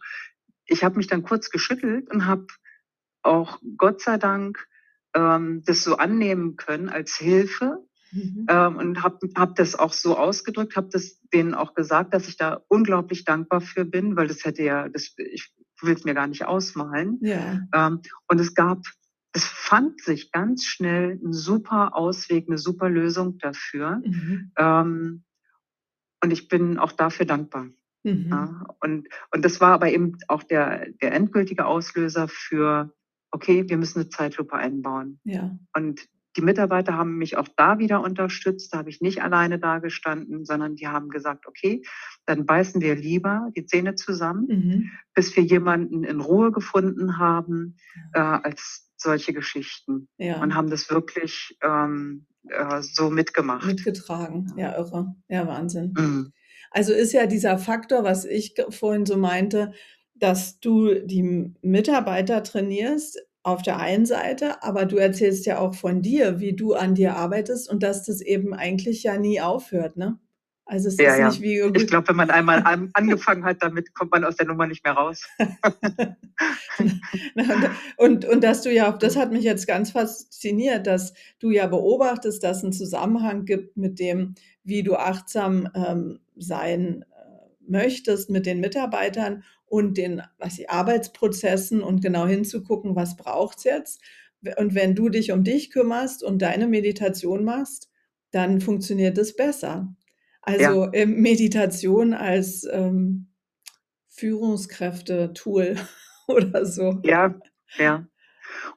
ich 0.65 0.83
habe 0.83 0.95
mich 0.97 1.07
dann 1.07 1.21
kurz 1.21 1.49
geschüttelt 1.51 2.09
und 2.11 2.25
habe 2.25 2.47
auch 3.21 3.59
Gott 3.77 4.01
sei 4.01 4.17
Dank, 4.17 4.65
ähm, 5.13 5.61
das 5.65 5.83
so 5.83 5.97
annehmen 5.97 6.55
können 6.55 6.89
als 6.89 7.15
Hilfe, 7.17 7.85
Mhm. 8.15 8.45
ähm, 8.49 8.77
und 8.77 9.03
habe 9.03 9.19
habe 9.37 9.53
das 9.57 9.75
auch 9.75 9.93
so 9.93 10.17
ausgedrückt, 10.17 10.75
habe 10.77 10.89
das 10.91 11.19
denen 11.33 11.53
auch 11.53 11.73
gesagt, 11.75 12.13
dass 12.13 12.27
ich 12.29 12.37
da 12.37 12.61
unglaublich 12.69 13.25
dankbar 13.25 13.61
für 13.61 13.85
bin, 13.85 14.15
weil 14.15 14.27
das 14.27 14.45
hätte 14.45 14.63
ja 14.63 14.89
das 14.89 15.13
ich 15.17 15.51
will's 15.81 16.05
mir 16.05 16.13
gar 16.15 16.27
nicht 16.27 16.45
ausmalen. 16.45 17.19
Ja. 17.21 17.59
Ähm, 17.75 18.01
und 18.29 18.39
es 18.39 18.55
gab 18.55 18.79
es 19.33 19.43
fand 19.45 20.01
sich 20.01 20.31
ganz 20.31 20.63
schnell 20.65 21.19
'n 21.23 21.33
super 21.33 21.95
Ausweg, 21.97 22.47
'ne 22.49 22.57
super 22.57 22.89
Lösung 22.89 23.37
dafür. 23.39 24.01
Mhm. 24.05 24.51
Ähm, 24.57 25.23
und 26.23 26.31
ich 26.31 26.47
bin 26.49 26.79
auch 26.79 26.91
dafür 26.93 27.25
dankbar. 27.25 27.67
Mhm. 28.03 28.27
Ja, 28.31 28.67
und 28.81 29.07
und 29.33 29.45
das 29.45 29.61
war 29.61 29.73
aber 29.73 29.91
eben 29.91 30.17
auch 30.29 30.43
der 30.43 30.89
der 31.01 31.13
endgültige 31.13 31.65
Auslöser 31.65 32.27
für: 32.29 32.93
„Okay, 33.31 33.65
wir 33.69 33.77
müssen 33.77 33.99
'ne 34.01 34.09
Zeitlupe 34.09 34.55
einbauen.“ 34.55 35.19
Ja. 35.25 35.57
Und 35.75 36.01
die 36.37 36.41
Mitarbeiter 36.41 36.93
haben 36.95 37.17
mich 37.17 37.37
auch 37.37 37.47
da 37.57 37.79
wieder 37.79 38.01
unterstützt. 38.01 38.73
Da 38.73 38.79
habe 38.79 38.89
ich 38.89 39.01
nicht 39.01 39.21
alleine 39.23 39.59
dagestanden, 39.59 40.45
sondern 40.45 40.75
die 40.75 40.87
haben 40.87 41.09
gesagt: 41.09 41.47
„Okay, 41.47 41.81
dann 42.25 42.45
beißen 42.45 42.81
wir 42.81 42.95
lieber 42.95 43.49
die 43.55 43.65
Zähne 43.65 43.95
zusammen, 43.95 44.47
Mhm. 44.47 44.91
bis 45.13 45.35
wir 45.35 45.43
jemanden 45.43 46.03
in 46.03 46.19
Ruhe 46.21 46.51
gefunden 46.51 47.17
haben, 47.17 47.77
äh, 48.13 48.19
als 48.19 48.91
solche 48.97 49.33
Geschichten.“ 49.33 50.07
Ja. 50.17 50.41
Und 50.41 50.55
haben 50.55 50.69
das 50.69 50.89
wirklich, 50.89 51.57
ähm, 51.63 52.25
äh, 52.49 52.81
so 52.81 53.09
mitgemacht. 53.09 53.65
Mitgetragen. 53.65 54.51
Ja. 54.57 54.77
Irre. 54.77 55.15
Ja, 55.29 55.47
Wahnsinn. 55.47 55.93
Mhm. 55.97 56.31
Also, 56.71 56.93
ist 56.93 57.13
ja 57.13 57.25
dieser 57.27 57.57
Faktor, 57.57 58.03
was 58.03 58.25
ich 58.25 58.55
vorhin 58.69 59.05
so 59.05 59.17
meinte, 59.17 59.71
dass 60.15 60.59
du 60.59 60.93
die 61.05 61.53
Mitarbeiter 61.61 62.43
trainierst 62.43 63.19
auf 63.45 63.61
der 63.63 63.77
einen 63.79 64.05
Seite, 64.07 64.63
aber 64.63 64.85
du 64.85 64.97
erzählst 64.97 65.45
ja 65.45 65.59
auch 65.59 65.75
von 65.75 66.01
dir, 66.01 66.39
wie 66.39 66.53
du 66.55 66.73
an 66.75 66.95
dir 66.95 67.15
arbeitest 67.17 67.69
und 67.69 67.83
dass 67.83 68.03
das 68.05 68.21
eben 68.21 68.53
eigentlich 68.53 69.03
ja 69.03 69.17
nie 69.17 69.41
aufhört, 69.41 69.97
ne? 69.97 70.17
Also, 70.65 70.87
es 70.89 70.99
Ja, 70.99 71.01
ist 71.01 71.17
ja. 71.17 71.21
nicht 71.21 71.41
wie 71.41 71.59
Ich 71.73 71.87
glaube, 71.87 72.09
wenn 72.09 72.15
man 72.15 72.29
einmal 72.33 72.63
an 72.63 72.89
angefangen 72.93 73.43
hat 73.45 73.61
damit, 73.61 73.93
kommt 73.93 74.11
man 74.11 74.23
aus 74.23 74.35
der 74.37 74.47
Nummer 74.47 74.67
nicht 74.67 74.83
mehr 74.83 74.93
raus. 74.93 75.27
Und 77.97 78.25
und 78.25 78.43
dass 78.43 78.61
du 78.63 78.71
ja 78.73 78.91
auch 78.93 78.97
das 78.97 79.15
hat 79.15 79.31
mich 79.31 79.43
jetzt 79.43 79.67
ganz 79.67 79.91
fasziniert, 79.91 80.87
dass 80.87 81.13
du 81.39 81.51
ja 81.51 81.67
beobachtest, 81.67 82.43
dass 82.43 82.63
'n 82.63 82.73
Zusammenhang 82.73 83.45
gibt 83.45 83.77
mit 83.77 83.99
dem, 83.99 84.35
wie 84.63 84.83
du 84.83 84.95
achtsam, 84.95 85.69
ähm, 85.75 86.19
sein, 86.37 87.03
äh, 87.03 87.05
möchtest 87.67 88.29
mit 88.29 88.45
den 88.45 88.59
Mitarbeitern 88.61 89.43
und 89.77 89.97
den, 89.97 90.21
weiß 90.39 90.59
ich, 90.59 90.69
Arbeitsprozessen 90.69 91.81
und 91.81 92.01
genau 92.01 92.25
hinzugucken, 92.27 92.95
was 92.95 93.15
braucht's 93.17 93.63
jetzt? 93.63 94.01
W 94.41 94.53
und 94.57 94.75
wenn 94.75 94.95
du 94.95 95.09
dich 95.09 95.31
um 95.31 95.43
dich 95.43 95.71
kümmerst 95.71 96.23
und 96.23 96.41
deine 96.41 96.67
Meditation 96.67 97.43
machst, 97.43 97.89
dann 98.31 98.61
funktioniert 98.61 99.17
es 99.17 99.35
besser. 99.35 99.95
Ja. 100.57 100.75
Also, 100.75 100.89
ähm, 100.93 101.21
Meditation 101.21 102.13
als, 102.13 102.67
ähm, 102.71 103.27
Führungskräfte-Tool 104.09 105.75
oder 106.27 106.65
so. 106.65 106.99
Ja, 107.03 107.35
ja. 107.77 108.07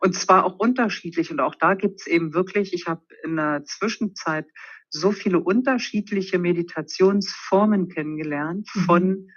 Und 0.01 0.15
zwar 0.15 0.45
auch 0.45 0.59
unterschiedlich 0.59 1.31
und 1.31 1.41
auch 1.41 1.55
da 1.55 1.75
gibt's 1.75 2.07
eben 2.07 2.35
wirklich 2.35 2.73
ich 2.73 2.87
habe 2.87 3.03
in 3.25 3.37
der 3.37 3.65
Zwischenzeit 3.65 4.47
so 4.91 5.13
viele 5.13 5.41
unterschiedliche 5.41 6.39
Meditationsformen 6.39 7.89
kennengelernt 7.89 8.69
Mhm. 8.75 8.81
von 8.81 9.31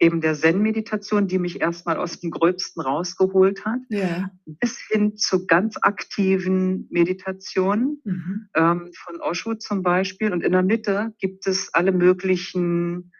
eben 0.00 0.20
der 0.20 0.34
Zen-Meditation, 0.34 1.26
die 1.26 1.38
mich 1.38 1.60
erst 1.60 1.86
mal 1.86 1.96
aus 1.96 2.20
dem 2.20 2.30
Gröbsten 2.30 2.80
rausgeholt 2.82 3.64
hat, 3.64 3.80
Ja. 3.88 4.30
bis 4.46 4.78
hin 4.90 5.16
zu 5.16 5.46
ganz 5.46 5.76
aktiven 5.82 6.86
Meditationen, 6.90 8.00
Mhm. 8.04 8.48
ähm, 8.54 8.90
von 8.94 9.20
Osho 9.20 9.54
zum 9.54 9.82
Beispiel. 9.82 10.32
Und 10.32 10.42
in 10.42 10.52
der 10.52 10.62
Mitte 10.62 11.14
gibt 11.18 11.46
es 11.46 11.72
alle 11.74 11.92
möglichen 11.92 13.12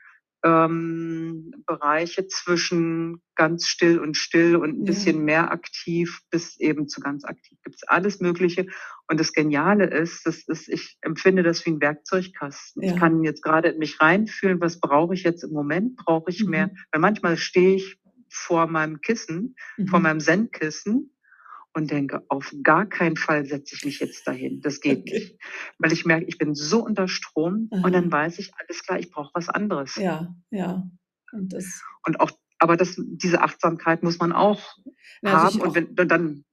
ähm, 0.44 1.52
Bereiche 1.66 2.26
zwischen 2.28 3.22
ganz 3.36 3.66
still 3.66 3.98
und 4.00 4.16
still 4.16 4.56
und 4.56 4.70
'n 4.80 4.84
Ja. 4.84 4.84
bisschen 4.84 5.24
mehr 5.24 5.50
aktiv 5.52 6.20
bis 6.30 6.58
eben 6.60 6.88
zu 6.88 7.00
ganz 7.00 7.24
aktiv. 7.24 7.58
Gibt's 7.64 7.84
alles 7.88 8.20
Mögliche. 8.20 8.66
Und 9.08 9.20
das 9.20 9.32
Geniale 9.32 9.86
ist, 9.86 10.26
das 10.26 10.44
ist 10.48 10.68
ich 10.68 10.98
empfinde 11.02 11.42
das 11.42 11.64
wie 11.66 11.70
'n 11.70 11.80
Werkzeugkasten. 11.80 12.82
Ich 12.84 12.94
Ja. 12.94 12.96
kann 12.96 13.24
jetzt 13.24 13.42
grade 13.42 13.70
in 13.70 13.78
mich 13.78 14.00
reinfühlen, 14.00 14.60
was 14.60 14.80
brauche 14.80 15.14
ich 15.14 15.24
jetzt 15.24 15.44
im 15.44 15.50
Moment? 15.52 15.96
Brauche 15.96 16.30
ich 16.30 16.46
mehr 16.46 16.70
Mhm. 16.70 16.78
weil 16.92 17.00
manchmal 17.00 17.36
stehe 17.36 17.76
ich 17.76 17.98
vor 18.30 18.66
meinem 18.68 19.00
Kissen, 19.00 19.56
vor 19.86 20.00
Mhm. 20.00 20.00
meinem 20.00 20.20
Zen-Kissen 20.20 21.12
und 21.78 21.90
denke: 21.90 22.22
„Auf 22.28 22.52
gar 22.62 22.86
keinen 22.86 23.16
Fall 23.16 23.46
setze 23.46 23.74
ich 23.76 23.84
mich 23.84 24.00
jetzt 24.00 24.26
dahin. 24.28 24.60
Das 24.62 24.80
geht 24.80 25.06
Okay. 25.06 25.12
nicht.“ 25.12 25.36
Weil 25.78 25.92
ich 25.92 26.04
merke, 26.04 26.26
ich 26.26 26.38
bin 26.38 26.54
so 26.54 26.84
unter 26.84 27.08
Strom 27.08 27.76
und 27.82 27.94
dann 27.94 28.10
Aha. 28.10 28.12
weiß 28.12 28.38
ich: 28.40 28.52
„Alles 28.58 28.82
klar, 28.84 28.98
ich 29.00 29.10
brauche 29.10 29.30
was 29.34 29.48
anderes.“ 29.48 29.94
Ja, 29.96 30.34
ja. 30.50 30.90
Und 31.32 31.52
das 31.52 31.86
Und 32.06 32.20
auch 32.20 32.30
aber 32.60 32.76
das 32.76 32.96
diese 32.98 33.40
Achtsamkeit 33.42 34.02
muss 34.02 34.18
man 34.18 34.32
auch 34.32 34.74
Na, 35.22 35.36
haben 35.36 35.38
sich 35.38 35.60
und 35.60 35.74
auch 35.74 35.76
wenn 35.76 35.94
dann 35.94 36.44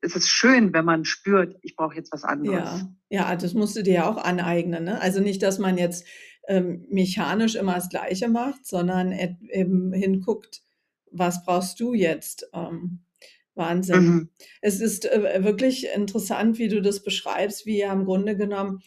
ist 0.00 0.16
es 0.16 0.28
schön, 0.28 0.72
wenn 0.72 0.84
man 0.84 1.04
spürt: 1.04 1.56
„Ich 1.62 1.76
brauche 1.76 1.94
jetzt 1.94 2.12
was 2.12 2.24
anderes.“ 2.24 2.86
Ja, 2.86 2.94
ja, 3.10 3.34
das 3.36 3.54
musst 3.54 3.76
du 3.76 3.82
dir 3.82 3.94
ja 3.94 4.10
auch 4.10 4.16
aneignen, 4.18 4.84
ne? 4.84 5.00
Also, 5.00 5.20
nicht, 5.20 5.42
dass 5.42 5.58
man 5.58 5.78
jetzt, 5.78 6.04
ähm, 6.48 6.86
mechanisch 6.90 7.54
immer 7.54 7.74
das 7.76 7.88
Gleiche 7.88 8.28
macht, 8.28 8.66
sondern 8.66 9.12
eben 9.12 9.92
hinguckt: 9.92 10.62
„Was 11.10 11.44
brauchst 11.44 11.80
du 11.80 11.94
jetzt?“ 11.94 12.48
Ähm, 12.52 13.03
Wahnsinn. 13.54 14.04
Mhm. 14.04 14.28
Es 14.60 14.80
ist, 14.80 15.04
äh, 15.06 15.44
wirklich 15.44 15.86
interessant, 15.94 16.58
wie 16.58 16.68
du 16.68 16.82
das 16.82 17.02
beschreibst, 17.02 17.66
wie 17.66 17.78
ja 17.78 17.92
im 17.92 18.04
Grunde 18.04 18.36
genommen 18.36 18.82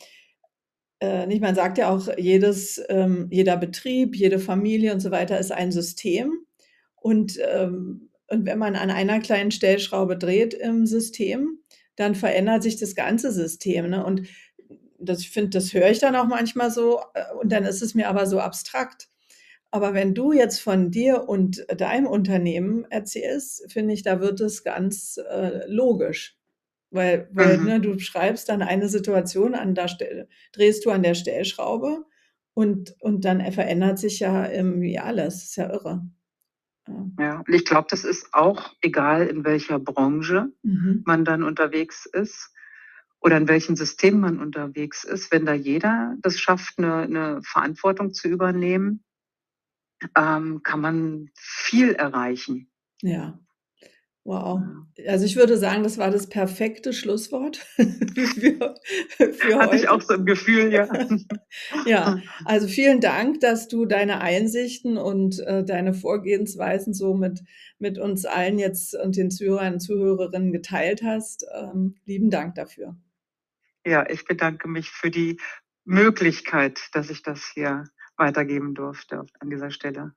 äh, 1.00 1.28
nicht 1.28 1.42
man 1.42 1.56
sagt 1.56 1.78
ja 1.78 1.90
auch, 1.90 2.10
jedes 2.18 2.82
ähm, 2.90 3.28
jeder 3.30 3.58
Betrieb, 3.58 4.16
jede 4.16 4.40
Familie 4.40 4.94
und 4.94 5.00
so 5.00 5.12
weiter 5.12 5.40
ist 5.40 5.52
ein 5.52 5.72
System. 5.72 6.34
Und, 6.96 7.40
ähm 7.48 8.10
und 8.30 8.46
wenn 8.46 8.60
man 8.60 8.76
an 8.76 8.92
einer 8.92 9.22
kleinen 9.22 9.52
Stellschraube 9.52 10.18
dreht 10.18 10.54
im 10.54 10.86
System, 10.86 11.60
dann 11.96 12.14
verändert 12.14 12.62
sich 12.62 12.78
das 12.78 12.94
ganze 12.94 13.32
System, 13.32 13.90
ne? 13.90 14.06
Und 14.06 14.28
das 15.00 15.22
ich 15.22 15.30
finde, 15.30 15.52
das 15.52 15.74
höre 15.74 15.90
ich 15.90 16.00
dann 16.00 16.16
auch 16.16 16.28
manchmal 16.28 16.72
so, 16.72 17.00
äh, 17.14 17.34
und 17.42 17.52
dann 17.52 17.64
ist 17.64 17.82
es 17.82 17.96
mir 17.96 18.10
aber 18.10 18.26
so 18.26 18.40
abstrakt. 18.40 19.08
Aber 19.74 19.94
wenn 19.94 20.14
du 20.14 20.32
jetzt 20.32 20.60
von 20.62 20.92
dir 20.92 21.28
und 21.28 21.66
deinem 21.80 22.08
Unternehmen 22.08 22.86
erzählst, 22.90 23.72
finde 23.72 23.94
ich, 23.94 24.04
da 24.04 24.22
wird 24.22 24.40
es 24.40 24.64
ganz, 24.64 25.18
äh, 25.30 25.66
logisch. 25.68 26.38
Weil 26.92 27.30
weil, 27.34 27.58
Mhm. 27.58 27.64
ne, 27.64 27.82
du 27.82 27.96
beschreibst 27.96 28.48
dann 28.50 28.62
eine 28.62 28.88
Situation, 28.90 29.56
an 29.56 29.76
der 29.76 29.90
Stelle 29.90 30.30
drehst 30.54 30.86
du 30.86 30.92
an 30.92 31.04
der 31.04 31.16
Stellschraube 31.16 32.06
und 32.54 32.96
und 33.02 33.26
dann, 33.26 33.42
verändert 33.52 34.00
sich 34.00 34.20
ja 34.22 34.50
irgendwie 34.50 34.98
alles. 35.00 35.44
Ist 35.44 35.58
ja 35.58 35.70
irre. 35.72 36.04
Ja. 36.88 37.06
Ja, 37.20 37.40
und 37.40 37.50
ich 37.54 37.66
glaube, 37.66 37.88
das 37.90 38.04
ist 38.04 38.34
auch 38.34 38.74
egal, 38.82 39.28
in 39.28 39.44
welcher 39.44 39.80
Branche 39.80 40.52
Mhm. 40.64 41.04
man 41.04 41.26
dann 41.26 41.42
unterwegs 41.44 42.06
ist 42.06 42.54
oder 43.20 43.38
in 43.38 43.48
welchem 43.48 43.76
System 43.76 44.20
man 44.20 44.40
unterwegs 44.40 45.04
ist. 45.04 45.32
Wenn 45.32 45.46
da 45.46 45.54
jeder 45.54 46.16
das 46.22 46.40
schafft, 46.40 46.78
'ne 46.80 47.08
'ne 47.10 47.42
Verantwortung 47.44 48.14
zu 48.14 48.28
übernehmen 48.28 49.04
ähm, 50.16 50.62
kann 50.64 50.82
man 50.82 51.30
viel 51.36 51.94
erreichen. 51.94 52.70
Ja. 53.02 53.40
Wow. 54.24 54.62
Also, 55.08 55.24
ich 55.26 55.38
würde 55.38 55.58
sagen, 55.58 55.84
das 55.84 55.98
war 55.98 56.12
das 56.12 56.28
perfekte 56.28 56.92
Schlusswort 56.92 57.58
für 57.78 58.76
für 59.32 59.58
Hatte 59.58 59.78
ich 59.78 59.88
auch 59.88 59.96
heute. 59.96 60.06
so 60.06 60.14
im 60.16 60.26
Gefühl, 60.26 60.74
ja. 60.74 60.90
Ja, 61.86 62.22
also, 62.44 62.68
vielen 62.68 63.00
Dank, 63.00 63.40
dass 63.40 63.70
du 63.70 63.86
deine 63.86 64.20
Einsichten 64.20 64.98
und, 64.98 65.40
äh, 65.40 65.64
deine 65.64 65.94
Vorgehensweisen 65.94 66.94
so 66.94 67.14
mit 67.14 67.44
mit 67.80 67.98
uns 68.00 68.26
allen 68.26 68.60
jetzt 68.60 68.96
und 68.96 69.16
den 69.16 69.32
Zuhörern 69.32 69.76
und 69.76 69.80
Zuhörerinnen 69.80 70.52
geteilt 70.52 71.04
hast. 71.04 71.46
Ähm, 71.56 71.96
lieben 72.06 72.30
Dank 72.30 72.56
dafür. 72.56 72.98
Ja, 73.86 74.10
ich 74.10 74.26
bedanke 74.26 74.68
mich 74.68 74.90
für 74.90 75.10
die 75.10 75.40
Möglichkeit, 75.86 76.82
dass 76.92 77.10
ich 77.10 77.24
das 77.24 77.50
hier 77.54 77.86
weitergeben 78.18 78.76
durfte 78.76 79.26
an 79.40 79.50
dieser 79.50 79.72
Stelle. 79.72 80.14